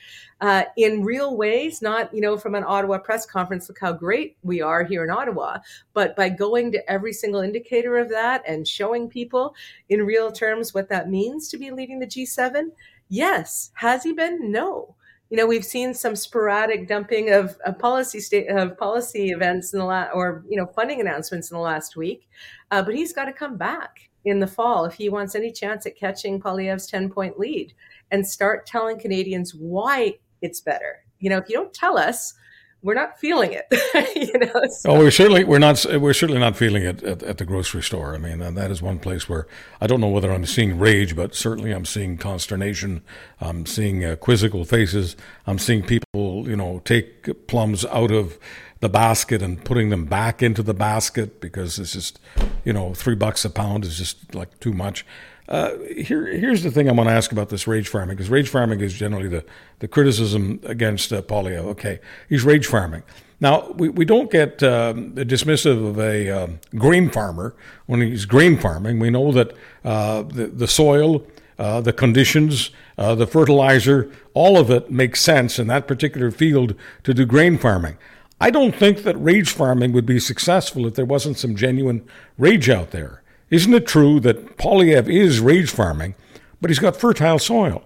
[0.41, 4.35] uh, in real ways, not you know from an Ottawa press conference, look how great
[4.43, 5.59] we are here in Ottawa,
[5.93, 9.55] but by going to every single indicator of that and showing people
[9.87, 12.71] in real terms what that means to be leading the G7?
[13.07, 13.71] Yes.
[13.75, 14.51] Has he been?
[14.51, 14.95] No
[15.33, 19.85] you know we've seen some sporadic dumping of, policy state of policy events in the
[19.85, 22.29] last or you know funding announcements in the last week.
[22.69, 25.87] Uh, but he's got to come back in the fall if he wants any chance
[25.87, 27.73] at catching Poilievre's 10 point lead
[28.11, 31.03] and start telling Canadians why it's better.
[31.17, 32.35] You know if you don't tell us
[32.83, 33.65] we're not feeling it.
[34.15, 34.91] you know, so.
[34.91, 38.13] Oh, we're certainly we're not we're certainly not feeling it at, at, the grocery store.
[38.13, 39.47] I mean, that is one place where
[39.81, 43.01] I don't know whether I'm seeing rage, but certainly I'm seeing consternation.
[43.39, 45.15] I'm seeing uh, quizzical faces.
[45.47, 48.37] I'm seeing people, you know, take plums out of
[48.81, 52.19] the basket and putting them back into the basket because it's just,
[52.65, 55.05] you know, three bucks a pound is just like too much.
[55.49, 58.47] Uh, here, here's the thing I want to ask about this rage farming, because rage
[58.49, 59.43] farming is generally the,
[59.79, 61.65] the criticism against uh, Poilievre.
[61.71, 63.03] Okay, he's rage farming.
[63.41, 67.55] Now, we, we don't get um, dismissive of a um, grain farmer
[67.87, 68.99] when he's grain farming.
[68.99, 69.53] We know that
[69.83, 71.27] uh, the, the soil,
[71.59, 76.73] uh, the conditions, uh, the fertilizer, all of it makes sense in that particular field
[77.03, 77.97] to do grain farming.
[78.39, 82.05] I don't think that rage farming would be successful if there wasn't some genuine
[82.37, 83.22] rage out there.
[83.49, 86.15] Isn't it true that Poilievre is rage farming,
[86.61, 87.83] but he's got fertile soil?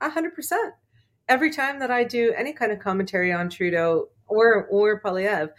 [0.00, 0.74] A hundred percent.
[1.28, 5.50] Every time that I do any kind of commentary on Trudeau or or Poilievre,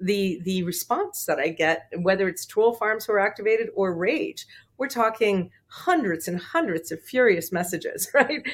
[0.00, 4.46] the the response that I get, whether it's troll farms who are activated or rage,
[4.78, 8.46] we're talking hundreds and hundreds of furious messages, right?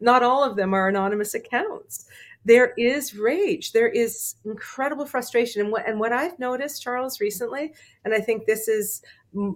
[0.00, 2.06] Not all of them are anonymous accounts.
[2.44, 3.72] There is rage.
[3.72, 5.62] There is incredible frustration.
[5.62, 7.72] And what, and what I've noticed, Charles, recently,
[8.04, 9.02] and I think this is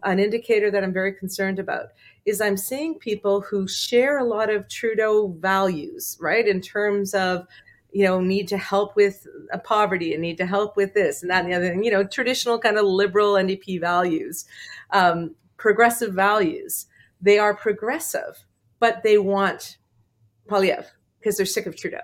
[0.04, 1.88] an indicator that I'm very concerned about
[2.24, 6.46] is I'm seeing people who share a lot of Trudeau values, right?
[6.46, 7.46] In terms of,
[7.92, 11.30] you know, need to help with uh, poverty and need to help with this and
[11.30, 14.44] that and the other thing, you know, traditional kind of liberal NDP values,
[14.90, 16.86] um, progressive values.
[17.20, 18.44] They are progressive,
[18.78, 19.78] but they want
[20.48, 20.86] Poilievre
[21.18, 22.00] because they're sick of Trudeau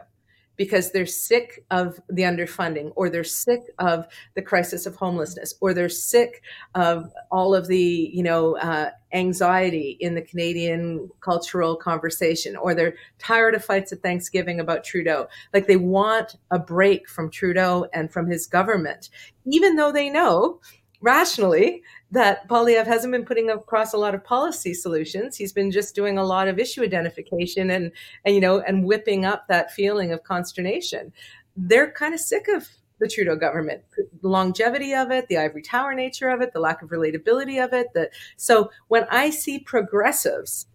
[0.57, 5.73] because they're sick of the underfunding or they're sick of the crisis of homelessness or
[5.73, 6.43] they're sick
[6.75, 12.95] of all of the you know uh, anxiety in the canadian cultural conversation or they're
[13.19, 15.27] tired of fights at thanksgiving about trudeau.
[15.53, 19.09] Like they want a break from trudeau and from his government
[19.45, 20.61] even though they know
[21.03, 25.37] rationally that Poilievre hasn't been putting across a lot of policy solutions.
[25.37, 27.93] He's been just doing a lot of issue identification and,
[28.25, 31.13] and you know, and whipping up that feeling of consternation.
[31.57, 32.69] They're kind of sick of
[33.01, 36.83] the Trudeau government, the longevity of it, the ivory tower nature of it, the lack
[36.83, 37.89] of relatability of it.
[37.95, 40.67] The, so when I see progressives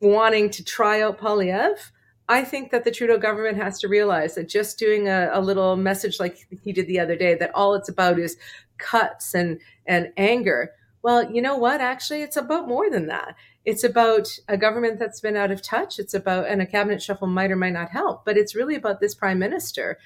[0.00, 1.90] wanting to try out Poilievre,
[2.28, 5.76] I think that the Trudeau government has to realize that just doing a, a, little
[5.76, 8.38] message like he did the other day, that all it's about is
[8.84, 10.70] cuts and, and anger.
[11.02, 11.80] Well, you know what?
[11.80, 13.34] Actually, it's about more than that.
[13.64, 15.98] It's about a government that's been out of touch.
[15.98, 19.00] It's about, and a cabinet shuffle might or might not help, but it's really about
[19.00, 19.98] this prime minister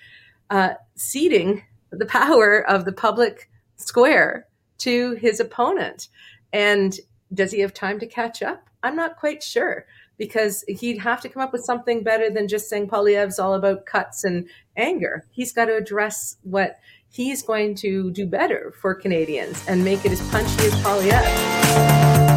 [0.51, 4.47] uh, ceding the power of the public square
[4.79, 6.09] to his opponent.
[6.53, 6.99] And
[7.33, 8.69] does he have time to catch up?
[8.83, 9.87] I'm not quite sure
[10.19, 13.87] because he'd have to come up with something better than just saying Poilievre's all about
[13.87, 15.25] cuts and anger.
[15.31, 16.79] He's got to address what
[17.09, 22.29] he's going to do better for Canadians and make it as punchy as Poilievre.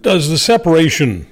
[0.00, 1.28] Does the separation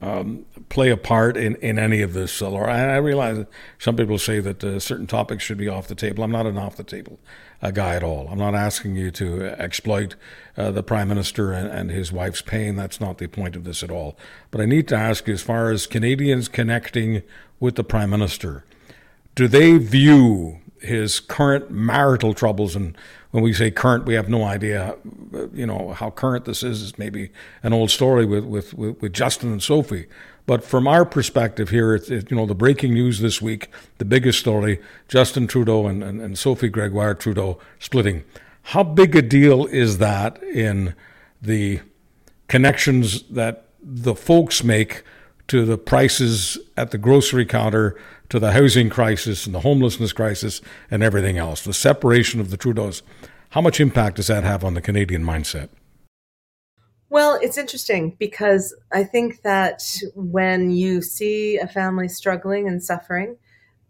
[0.00, 2.72] um, play a part in, in any of this, Laura?
[2.72, 3.48] I realize that
[3.78, 6.24] some people say that uh, certain topics should be off the table.
[6.24, 7.18] I'm not an off the table
[7.62, 8.28] uh, guy at all.
[8.30, 10.14] I'm not asking you to exploit
[10.56, 12.76] uh, the Prime Minister and, and his wife's pain.
[12.76, 14.16] That's not the point of this at all.
[14.50, 17.22] But I need to ask you, as far as Canadians connecting
[17.60, 18.64] with the Prime Minister,
[19.34, 22.96] do they view his current marital troubles and
[23.30, 24.96] when we say current we have no idea
[25.52, 27.30] you know how current this is it's maybe
[27.62, 30.06] an old story with with, with justin and sophie
[30.46, 34.04] but from our perspective here it's it, you know the breaking news this week the
[34.04, 38.24] biggest story justin trudeau and, and, and sophie gregoire trudeau splitting
[38.68, 40.94] how big a deal is that in
[41.42, 41.80] the
[42.48, 45.02] connections that the folks make
[45.48, 47.96] to the prices at the grocery counter
[48.30, 51.62] to the housing crisis and the homelessness crisis and everything else.
[51.62, 53.02] The separation of the Trudeaus.
[53.50, 55.68] How much impact does that have on the Canadian mindset?
[57.14, 59.84] Well, it's interesting because I think that
[60.16, 63.36] when you see a family struggling and suffering,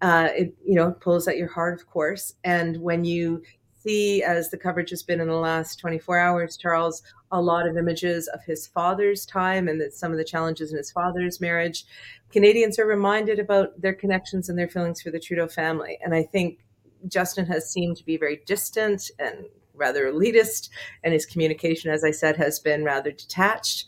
[0.02, 2.34] uh, it you know pulls at your heart, of course.
[2.44, 3.42] And when you
[3.82, 7.78] see, as the coverage has been in the last 24 hours, Charles, a lot of
[7.78, 11.86] images of his father's time and some of the challenges in his father's marriage.
[12.30, 15.96] Canadians are reminded about their connections and their feelings for the Trudeau family.
[16.04, 16.58] And I think
[17.08, 20.70] Justin has seemed to be very distant and rather elitist,
[21.02, 23.86] and his communication, as I said, has been rather detached.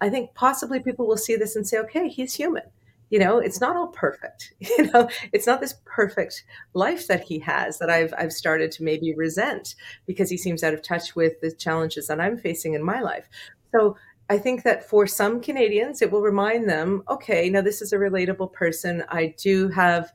[0.00, 2.64] I think possibly people will see this and say, okay, he's human
[3.10, 7.38] you know it's not all perfect you know it's not this perfect life that he
[7.38, 9.74] has that i've i've started to maybe resent
[10.06, 13.28] because he seems out of touch with the challenges that i'm facing in my life
[13.72, 13.96] so
[14.30, 17.98] I think that for some Canadians, it will remind them, okay, now this is a
[17.98, 19.04] relatable person.
[19.10, 20.12] I do have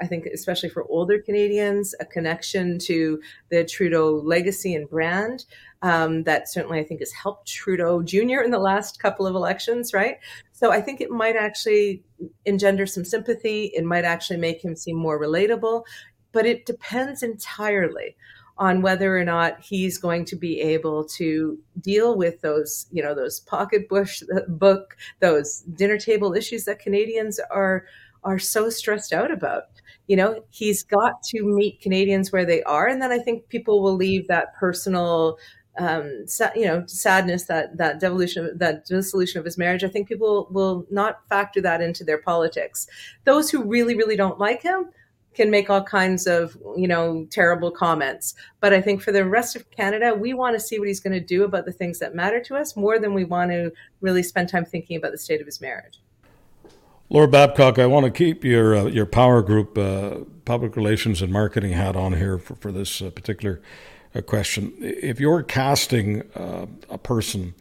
[0.00, 5.44] I think, especially for older Canadians, a connection to the Trudeau legacy and brand
[5.82, 8.40] um, that certainly I think has helped Trudeau Jr.
[8.40, 10.18] in the last couple of elections, right?
[10.52, 12.02] So I think it might actually
[12.44, 13.72] engender some sympathy.
[13.74, 15.84] It might actually make him seem more relatable,
[16.30, 18.16] but it depends entirely
[18.58, 23.14] on whether or not he's going to be able to deal with those, you know,
[23.14, 24.08] those pocketbook,
[24.46, 27.86] book, those dinner table issues that Canadians are
[28.24, 29.64] are so stressed out about.
[30.12, 33.82] You know, he's got to meet Canadians where they are, and then I think people
[33.82, 35.38] will leave that personal
[35.78, 39.82] um, you know, sadness that that devolution, that dissolution of his marriage.
[39.82, 42.86] I think people will not factor that into their politics.
[43.24, 44.90] Those who really, really don't like him
[45.32, 49.56] can make all kinds of you know terrible comments but i think for the rest
[49.56, 52.14] of canada we want to see what he's going to do about the things that
[52.14, 53.72] matter to us more than we want to
[54.02, 56.02] really spend time thinking about the state of his marriage
[57.12, 61.30] Laura Babcock, I want to keep your uh, your Power Group uh, public relations and
[61.30, 63.60] marketing hat on here for, for this uh, particular
[64.14, 64.72] uh, question.
[64.78, 67.52] If you're casting uh, a person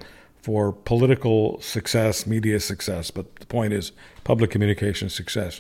[0.41, 3.91] for political success, media success, but the point is
[4.23, 5.59] public communication success,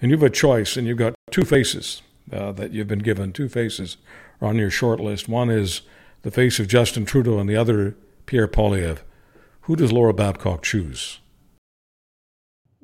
[0.00, 3.32] and you have a choice, and you've got two faces uh, that you've been given,
[3.32, 3.96] two faces
[4.40, 5.28] are on your short list.
[5.28, 5.80] One is
[6.22, 9.00] the face of Justin Trudeau, and the other Pierre Poilievre.
[9.62, 11.18] Who does Laura Babcock choose?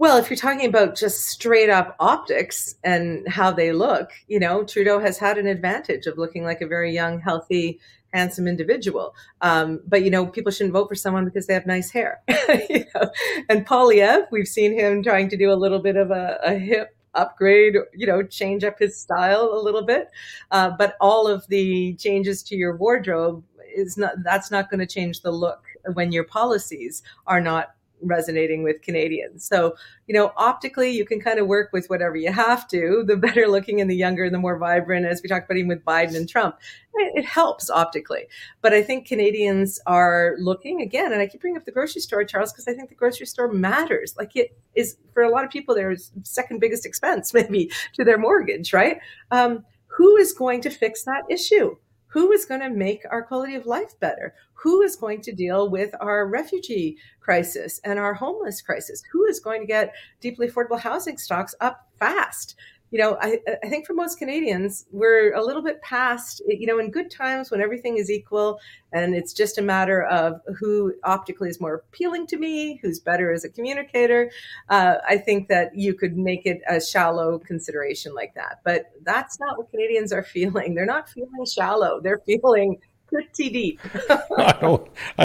[0.00, 4.64] Well, if you're talking about just straight up optics and how they look, you know,
[4.64, 7.78] Trudeau has had an advantage of looking like a very young, healthy,
[8.14, 9.14] handsome individual.
[9.42, 12.22] Um, but you know, people shouldn't vote for someone because they have nice hair.
[12.70, 13.10] you know?
[13.50, 16.96] And Poilievre, we've seen him trying to do a little bit of a, a hip
[17.12, 20.08] upgrade, you know, change up his style a little bit.
[20.50, 23.44] Uh, but all of the changes to your wardrobe
[23.76, 28.62] is not that's not going to change the look when your policies are not resonating
[28.62, 29.44] with Canadians.
[29.44, 29.76] So,
[30.06, 33.04] you know, optically, you can kind of work with whatever you have to.
[33.06, 35.68] The better looking and the younger and the more vibrant, as we talked about even
[35.68, 36.56] with Biden and Trump,
[36.94, 38.26] it, helps optically.
[38.62, 42.24] But I think Canadians are looking again, and I keep bringing up the grocery store,
[42.24, 44.14] Charles, because I think the grocery store matters.
[44.18, 45.94] Like it is for a lot of people, their
[46.24, 48.98] second biggest expense maybe to their mortgage, right?
[49.30, 51.76] Um, who is going to fix that issue?
[52.10, 54.34] Who is going to make our quality of life better?
[54.54, 59.02] Who is going to deal with our refugee crisis and our homeless crisis?
[59.12, 62.56] Who is going to get deeply affordable housing stocks up fast?
[62.90, 66.78] You know, I, I think for most Canadians, we're a little bit past, you know,
[66.78, 68.58] in good times when everything is equal
[68.92, 73.32] and it's just a matter of who optically is more appealing to me, who's better
[73.32, 74.30] as a communicator.
[74.68, 78.60] Uh, I think that you could make it a shallow consideration like that.
[78.64, 80.74] But that's not what Canadians are feeling.
[80.74, 83.80] They're not feeling shallow, they're feeling pretty deep.
[84.10, 84.88] I don't,
[85.18, 85.24] I,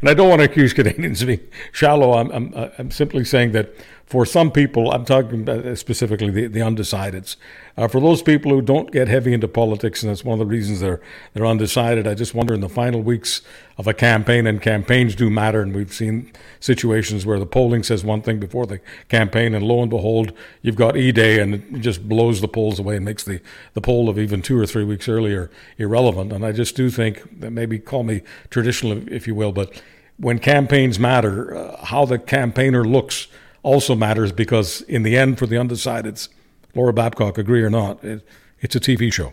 [0.00, 1.40] and I don't want to accuse Canadians of being
[1.72, 2.14] shallow.
[2.14, 3.74] I'm, I'm, I'm simply saying that
[4.06, 5.46] for some people, I'm talking
[5.76, 7.36] specifically the, the undecideds.
[7.76, 10.50] Uh, for those people who don't get heavy into politics, and that's one of the
[10.50, 11.00] reasons they're
[11.32, 12.06] they're undecided.
[12.06, 13.40] I just wonder in the final weeks
[13.78, 16.30] of a campaign, and campaigns do matter, and we've seen
[16.60, 20.76] situations where the polling says one thing before the campaign, and lo and behold, you've
[20.76, 23.40] got E Day, and it just blows the polls away and makes the
[23.72, 26.30] the poll of even two or three weeks earlier irrelevant.
[26.30, 29.82] And I just do think that maybe call me traditional, if you will, but
[30.16, 33.28] when campaigns matter, uh, how the campaigner looks
[33.64, 36.28] also matters because, in the end, for the undecideds,
[36.76, 38.24] Laura Babcock, agree or not, it,
[38.60, 39.32] it's a TV show.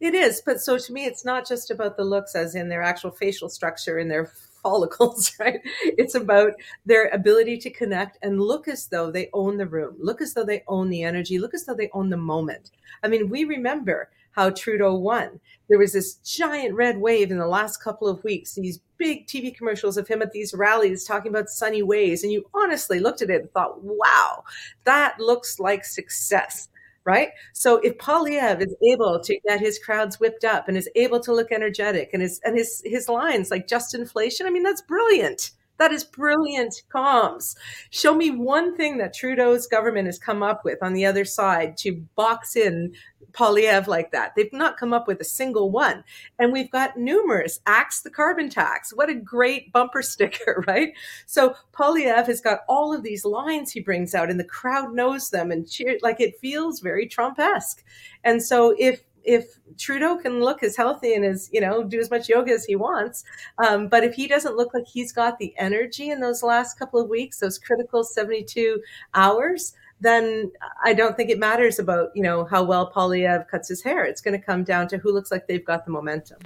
[0.00, 2.82] It is, but so to me, it's not just about the looks, as in their
[2.82, 4.30] actual facial structure and their
[4.62, 5.60] follicles, right?
[5.82, 6.52] It's about
[6.86, 10.44] their ability to connect and look as though they own the room, look as though
[10.44, 12.70] they own the energy, look as though they own the moment.
[13.02, 15.40] I mean, we remember how Trudeau won.
[15.68, 19.54] There was this giant red wave in the last couple of weeks, these big TV
[19.54, 22.22] commercials of him at these rallies talking about sunny ways.
[22.22, 24.44] And you honestly looked at it and thought, wow,
[24.84, 26.68] that looks like success
[27.04, 27.30] right?
[27.52, 31.32] So if Poilievre is able to get his crowds whipped up and is able to
[31.32, 35.52] look energetic and his and his his lines like just inflation, I mean that's brilliant.
[35.78, 37.56] That is brilliant comms.
[37.90, 41.76] Show me one thing that Trudeau's government has come up with on the other side
[41.78, 42.94] to box in
[43.32, 44.32] Poilievre like that.
[44.36, 46.04] They've not come up with a single one.
[46.38, 47.60] And we've got numerous.
[47.66, 48.92] Axe the carbon tax.
[48.94, 50.92] What a great bumper sticker, right?
[51.26, 55.30] So Poilievre has got all of these lines he brings out and the crowd knows
[55.30, 57.82] them and cheer like it feels very Trump-esque.
[58.24, 62.10] And so if if Trudeau can look as healthy and as you know do as
[62.10, 63.24] much yoga as he wants,
[63.58, 67.00] um, but if he doesn't look like he's got the energy in those last couple
[67.00, 68.82] of weeks, those critical seventy two
[69.14, 70.50] hours, then
[70.84, 74.04] I don't think it matters about, you know, how well Poilievre cuts his hair.
[74.04, 76.38] It's going to come down to who looks like they've got the momentum.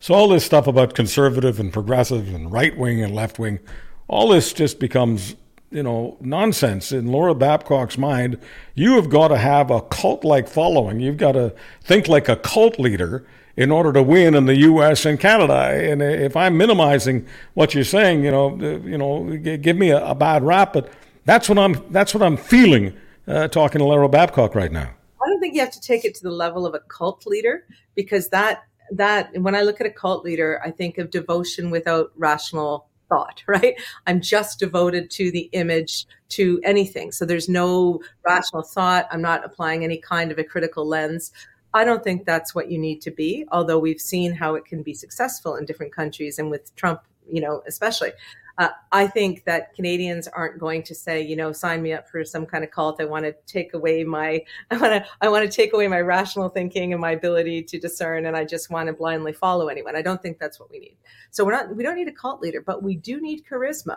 [0.00, 3.60] So all this stuff about conservative and progressive and right wing and left wing,
[4.08, 5.36] all this just becomes,
[5.72, 8.38] you know, nonsense in Laura Babcock's mind.
[8.74, 11.00] You have got to have a cult like following.
[11.00, 15.04] You've got to think like a cult leader in order to win in the U.S.
[15.04, 15.54] and Canada.
[15.54, 20.14] And if I'm minimizing what you're saying, you know, you know, give me a, a
[20.14, 20.90] bad rap, but
[21.24, 21.82] that's what I'm.
[21.90, 22.94] That's what I'm feeling
[23.26, 24.90] uh, talking to Laura Babcock right now.
[25.22, 27.64] I don't think you have to take it to the level of a cult leader
[27.94, 32.12] because that that when I look at a cult leader, I think of devotion without
[32.16, 33.74] rational thought, right?
[34.06, 37.12] I'm just devoted to the image, to anything.
[37.12, 39.06] So there's no rational thought.
[39.10, 41.32] I'm not applying any kind of a critical lens.
[41.74, 44.82] I don't think that's what you need to be, although we've seen how it can
[44.82, 47.00] be successful in different countries and with Trump,
[47.30, 48.12] you know, especially.
[48.58, 52.24] Uh, I think that Canadians aren't going to say, you know, sign me up for
[52.24, 53.00] some kind of cult.
[53.00, 56.00] I want to take away my, I want to, I want to take away my
[56.00, 59.96] rational thinking and my ability to discern, and I just want to blindly follow anyone.
[59.96, 60.96] I don't think that's what we need.
[61.30, 63.96] So we're not, we don't need a cult leader, but we do need charisma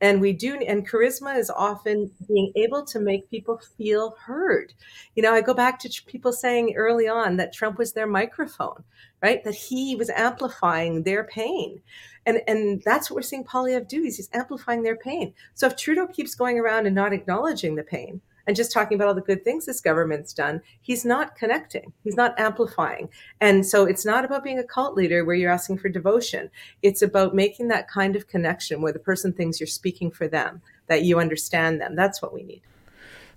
[0.00, 4.74] and we do and charisma is often being able to make people feel heard.
[5.14, 8.84] You know i go back to people saying early on that trump was their microphone
[9.22, 9.42] right?
[9.44, 11.80] That he was amplifying their pain.
[12.26, 15.32] And and that's what we're seeing Poilievre do he's amplifying their pain.
[15.54, 19.08] So if trudeau keeps going around and not acknowledging the pain and just talking about
[19.08, 21.92] all the good things this government's done, he's not connecting.
[22.04, 23.08] He's not amplifying.
[23.40, 26.50] And so it's not about being a cult leader where you're asking for devotion.
[26.82, 30.62] It's about making that kind of connection where the person thinks you're speaking for them,
[30.86, 31.96] that you understand them.
[31.96, 32.62] That's what we need.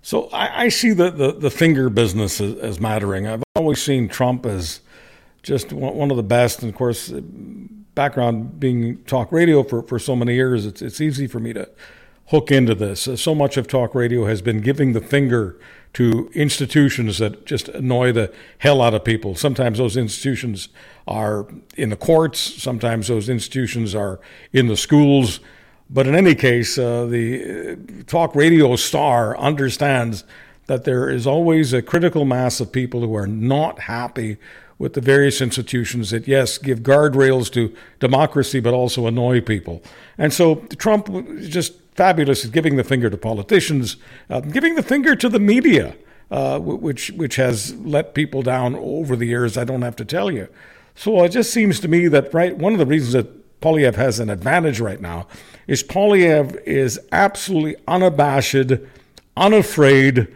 [0.02, 3.26] So I, I see the, the, the, finger business as, as, mattering.
[3.26, 4.80] I've always seen Trump as
[5.42, 6.62] just one of the best.
[6.62, 7.12] And of course,
[7.94, 11.68] background being talk radio for, for so many years, it's, it's easy for me to
[12.30, 13.08] hook into this.
[13.08, 15.58] Uh, so much of talk radio has been giving the finger
[15.92, 19.34] to institutions that just annoy the hell out of people.
[19.34, 20.68] Sometimes those institutions
[21.08, 24.20] are in the courts, sometimes those institutions are
[24.52, 25.40] in the schools.
[25.92, 30.22] But in any case, uh, the uh, talk radio star understands
[30.66, 34.36] that there is always a critical mass of people who are not happy
[34.78, 39.82] with the various institutions that, yes, give guardrails to democracy, but also annoy people.
[40.16, 41.08] And so Trump
[41.40, 43.96] just fabulous at giving the finger to politicians,
[44.28, 45.96] uh, giving the finger to the media,
[46.30, 49.56] uh, which which has let people down over the years.
[49.56, 50.48] I don't have to tell you.
[50.94, 54.18] So it just seems to me that right one of the reasons that Poilievre has
[54.20, 55.26] an advantage right now
[55.66, 58.72] is Poilievre is absolutely unabashed,
[59.36, 60.28] unafraid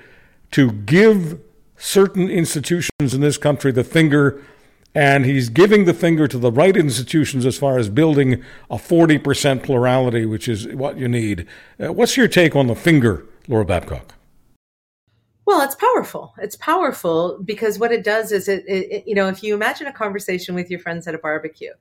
[0.52, 1.40] to give
[1.76, 4.42] certain institutions in this country the finger
[4.94, 9.62] and he's giving the finger to the right institutions as far as building a 40%
[9.62, 11.46] plurality, which is what you need.
[11.80, 14.14] Uh, what's your take on the finger, Laura Babcock?
[15.46, 16.32] Well, it's powerful.
[16.38, 19.92] It's powerful because what it does is it, it, you know, if you imagine a
[19.92, 21.72] conversation with your friends at a barbecue,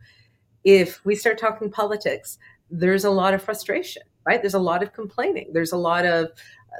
[0.63, 2.37] if we start talking politics,
[2.69, 4.41] there's a lot of frustration, right?
[4.41, 5.51] There's a lot of complaining.
[5.53, 6.29] There's a lot of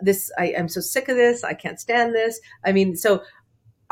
[0.02, 1.44] this, I, am so sick of this.
[1.44, 2.40] I can't stand this.
[2.66, 3.24] I mean, so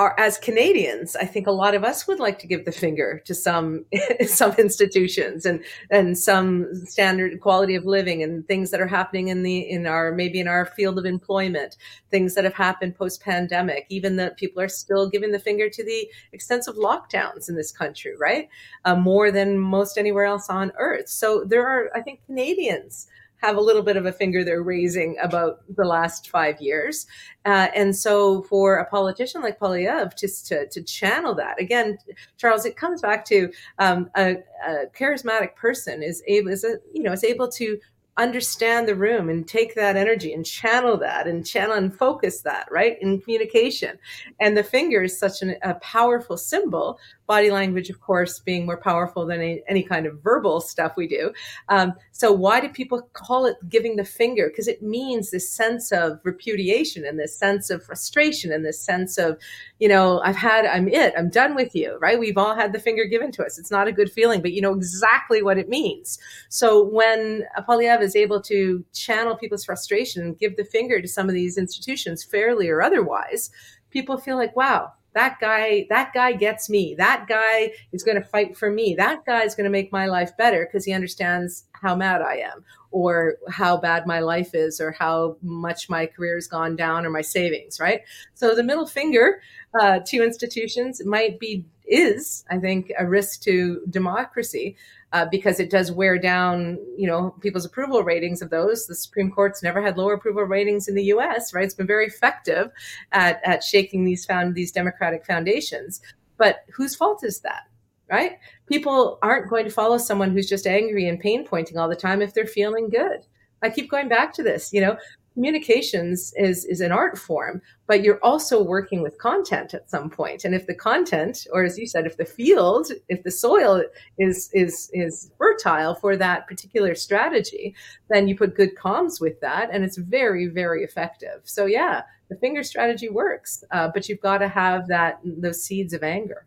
[0.02, 3.22] are as Canadians, I think a lot of us would like to give the finger
[3.26, 3.86] to some
[4.26, 9.44] some institutions and and some standard quality of living and things that are happening in
[9.44, 11.78] the in our maybe in our field of employment,
[12.10, 13.86] things that have happened post pandemic.
[13.90, 18.14] Even that people are still giving the finger to the extensive lockdowns in this country,
[18.20, 18.50] right?
[18.86, 21.10] Uh, more than most anywhere else on earth.
[21.10, 23.08] So there are, I think, Canadians
[23.42, 27.08] have a little bit of a finger they're raising about the last five years.
[27.46, 31.98] Uh, and so for a politician like Poilievre just to, to channel that, again,
[32.38, 37.02] Charles, it comes back to um, a, a, charismatic person is able, is a, you
[37.02, 37.80] know, is able to
[38.22, 42.68] understand the room and take that energy and channel that and channel and focus that
[42.70, 43.98] right in communication
[44.40, 47.00] and the finger is such an, a powerful symbol
[47.32, 51.08] body language, of course, being more powerful than any, any kind of verbal stuff we
[51.08, 51.32] do.
[51.70, 54.50] Um, so, why do people call it giving the finger?
[54.50, 59.18] Because it means this sense of repudiation and this sense of frustration and this sense
[59.18, 59.38] of,
[59.80, 62.20] you know, I've had, I'm it, I'm done with you, right?
[62.20, 63.58] We've all had the finger given to us.
[63.58, 66.20] It's not a good feeling, but you know exactly what it means.
[66.50, 71.28] So, when Poilievre is able to channel people's frustration and give the finger to some
[71.28, 73.50] of these institutions, fairly or otherwise,
[73.90, 76.96] people feel like, wow, that guy that guy gets me.
[76.98, 78.96] That guy is going to fight for me.
[78.96, 82.36] That guy is going to make my life better because he understands how mad i
[82.36, 87.06] am or how bad my life is or how much my career has gone down
[87.06, 88.02] or my savings right
[88.34, 89.42] so the middle finger
[89.80, 94.76] uh, to institutions might be is i think a risk to democracy
[95.14, 98.88] uh, because it does wear down, you know, people's approval ratings of those.
[98.88, 101.54] The Supreme Court's never had lower approval ratings in the U.S.
[101.54, 101.66] Right?
[101.66, 102.72] It's been very effective
[103.12, 106.02] at at shaking these found these democratic foundations.
[106.38, 107.64] But whose fault is that?
[108.12, 108.34] Right?
[108.68, 112.22] People aren't going to follow someone who's just angry and pain pointing all the time
[112.22, 113.26] if they're feeling good.
[113.64, 114.74] I keep going back to this.
[114.74, 114.98] You know,
[115.34, 120.44] communications is is an art form but you're also working with content at some point.
[120.44, 123.84] and if the content or as you said if the field if the soil
[124.18, 127.74] is is is fertile for that particular strategy
[128.10, 132.36] then you put good comms with that and it's very very effective so yeah the
[132.38, 136.46] finger strategy works uh, but you've got to have that those seeds of anger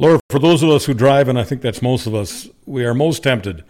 [0.00, 2.84] laura for those of us who drive and i think that's most of us we
[2.84, 3.62] are most tempted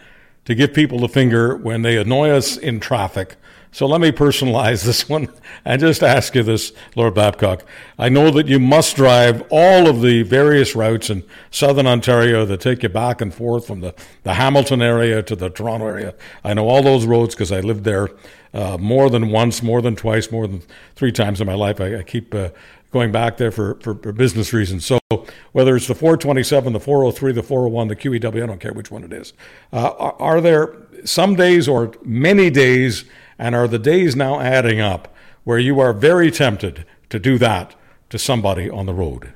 [0.45, 3.37] to give people the finger when they annoy us in traffic
[3.73, 5.29] so let me personalize this one
[5.65, 7.65] and just ask you this, Laura Babcock.
[7.99, 12.61] I know that you must drive all of the various routes in southern Ontario that
[12.61, 16.15] take you back and forth from the, the Hamilton area to the Toronto area.
[16.45, 18.09] I know all those roads because I lived there
[18.53, 20.63] uh, more than once, more than twice, more than
[20.97, 21.81] three times in my life.
[21.81, 22.51] I, I keep uh,
[22.91, 24.85] going back there for, for, for, business reasons.
[24.85, 24.99] So
[25.53, 29.05] whether it's the 427, the 403, the 401, the QEW, I don't care which one
[29.05, 29.33] it is.
[29.73, 33.05] Uh, are, are there some days or many days–
[33.41, 35.13] and are the days now adding up
[35.45, 37.75] where you are very tempted to do that
[38.11, 39.33] to somebody on the road?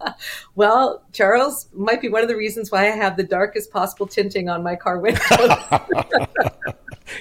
[0.54, 4.48] Well, Charles, might be one of the reasons why I have the darkest possible tinting
[4.48, 5.20] on my car window.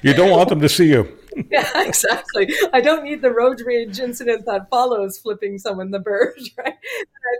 [0.03, 1.17] you don't want them to see you.
[1.51, 2.53] Yeah, exactly.
[2.73, 6.73] I don't need the road rage incident that follows flipping someone the bird, right?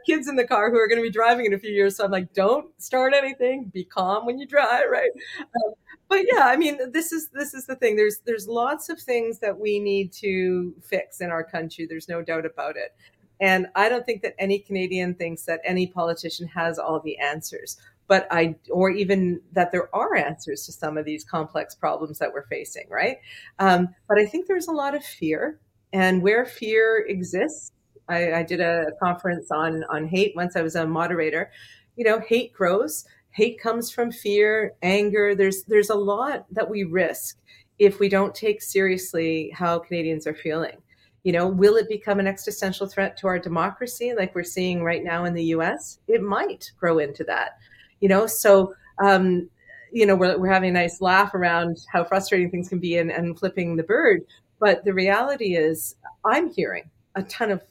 [0.05, 2.05] Kids in the car who are going to be driving in a few years, so
[2.05, 3.65] I'm like, don't start anything.
[3.73, 5.09] Be calm when you drive, right?
[5.39, 5.73] Um,
[6.09, 7.95] but yeah, I mean, this is this is the thing.
[7.95, 11.85] There's there's lots of things that we need to fix in our country.
[11.85, 12.95] There's no doubt about it.
[13.39, 17.77] And I don't think that any Canadian thinks that any politician has all the answers.
[18.07, 22.31] But I, or even that there are answers to some of these complex problems that
[22.31, 23.17] we're facing, right?
[23.59, 25.59] Um, but I think there's a lot of fear,
[25.91, 27.73] and where fear exists,
[28.07, 30.55] I, I did a conference on on hate once.
[30.55, 31.51] I was a moderator.
[31.95, 33.05] You know, hate grows
[33.37, 37.37] hate comes from fear anger there's there's a lot that we risk
[37.77, 40.81] if we don't take seriously how canadians are feeling
[41.23, 45.03] you know will it become an existential threat to our democracy like we're seeing right
[45.03, 47.59] now in the us it might grow into that
[47.99, 48.73] you know so
[49.03, 49.49] um,
[49.91, 53.11] you know we're, we're having a nice laugh around how frustrating things can be and,
[53.11, 54.23] and flipping the bird
[54.59, 55.95] but the reality is
[56.25, 57.61] i'm hearing a ton of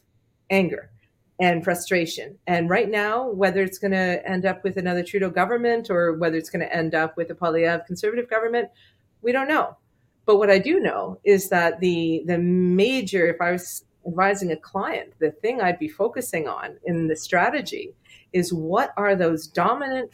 [0.50, 0.90] anger
[1.38, 2.38] and frustration.
[2.46, 6.36] And right now, whether it's going to end up with another Trudeau government or whether
[6.36, 8.70] it's going to end up with a Poilievre conservative government,
[9.22, 9.76] we don't know.
[10.24, 14.56] But what I do know is that the the major, if I was advising a
[14.56, 17.94] client, the thing I'd be focusing on in the strategy
[18.32, 20.10] is what are those dominant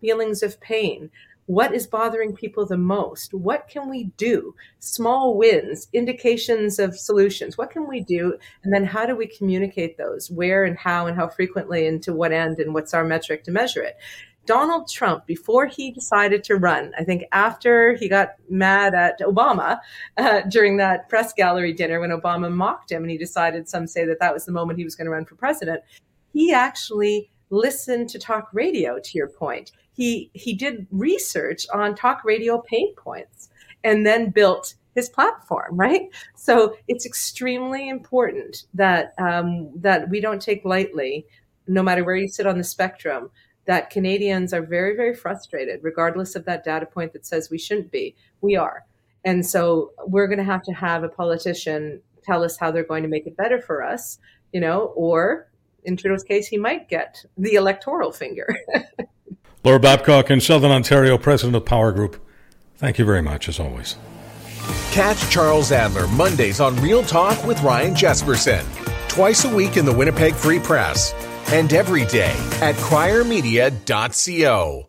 [0.00, 1.10] feelings of pain
[1.46, 3.34] what is bothering people the most?
[3.34, 4.54] What can we do?
[4.78, 7.58] Small wins, indications of solutions.
[7.58, 8.38] What can we do?
[8.62, 10.30] And then how do we communicate those?
[10.30, 13.50] Where and how and how frequently and to what end and what's our metric to
[13.50, 13.96] measure it?
[14.46, 19.78] Donald Trump, before he decided to run, I think after he got mad at Obama
[20.16, 24.04] uh, during that press gallery dinner when Obama mocked him and he decided, some say
[24.06, 25.82] that that was the moment he was going to run for president,
[26.34, 29.70] he actually listened to talk radio, to your point.
[29.92, 33.48] He he did research on talk radio pain points
[33.84, 36.08] and then built his platform right?
[36.34, 41.26] So it's extremely important that um, that we don't take lightly
[41.66, 43.30] no matter where you sit on the spectrum
[43.66, 47.92] that canadians are very very frustrated regardless of that data point that says we shouldn't
[47.92, 48.14] be.
[48.40, 48.84] We are.
[49.24, 53.04] And so we're going to have to have a politician tell us how they're going
[53.04, 54.18] to make it better for us
[54.52, 55.46] you know or
[55.84, 58.46] in trudeau's case he might get the electoral finger
[59.64, 62.22] Laura Babcock in Southern Ontario, president of Power Group.
[62.76, 63.96] Thank you very much, as always.
[64.90, 68.62] Catch Charles Adler Mondays on Real Talk with Ryan Jespersen,
[69.08, 71.14] twice a week in the Winnipeg Free Press,
[71.46, 74.88] and every day at criermedia.co.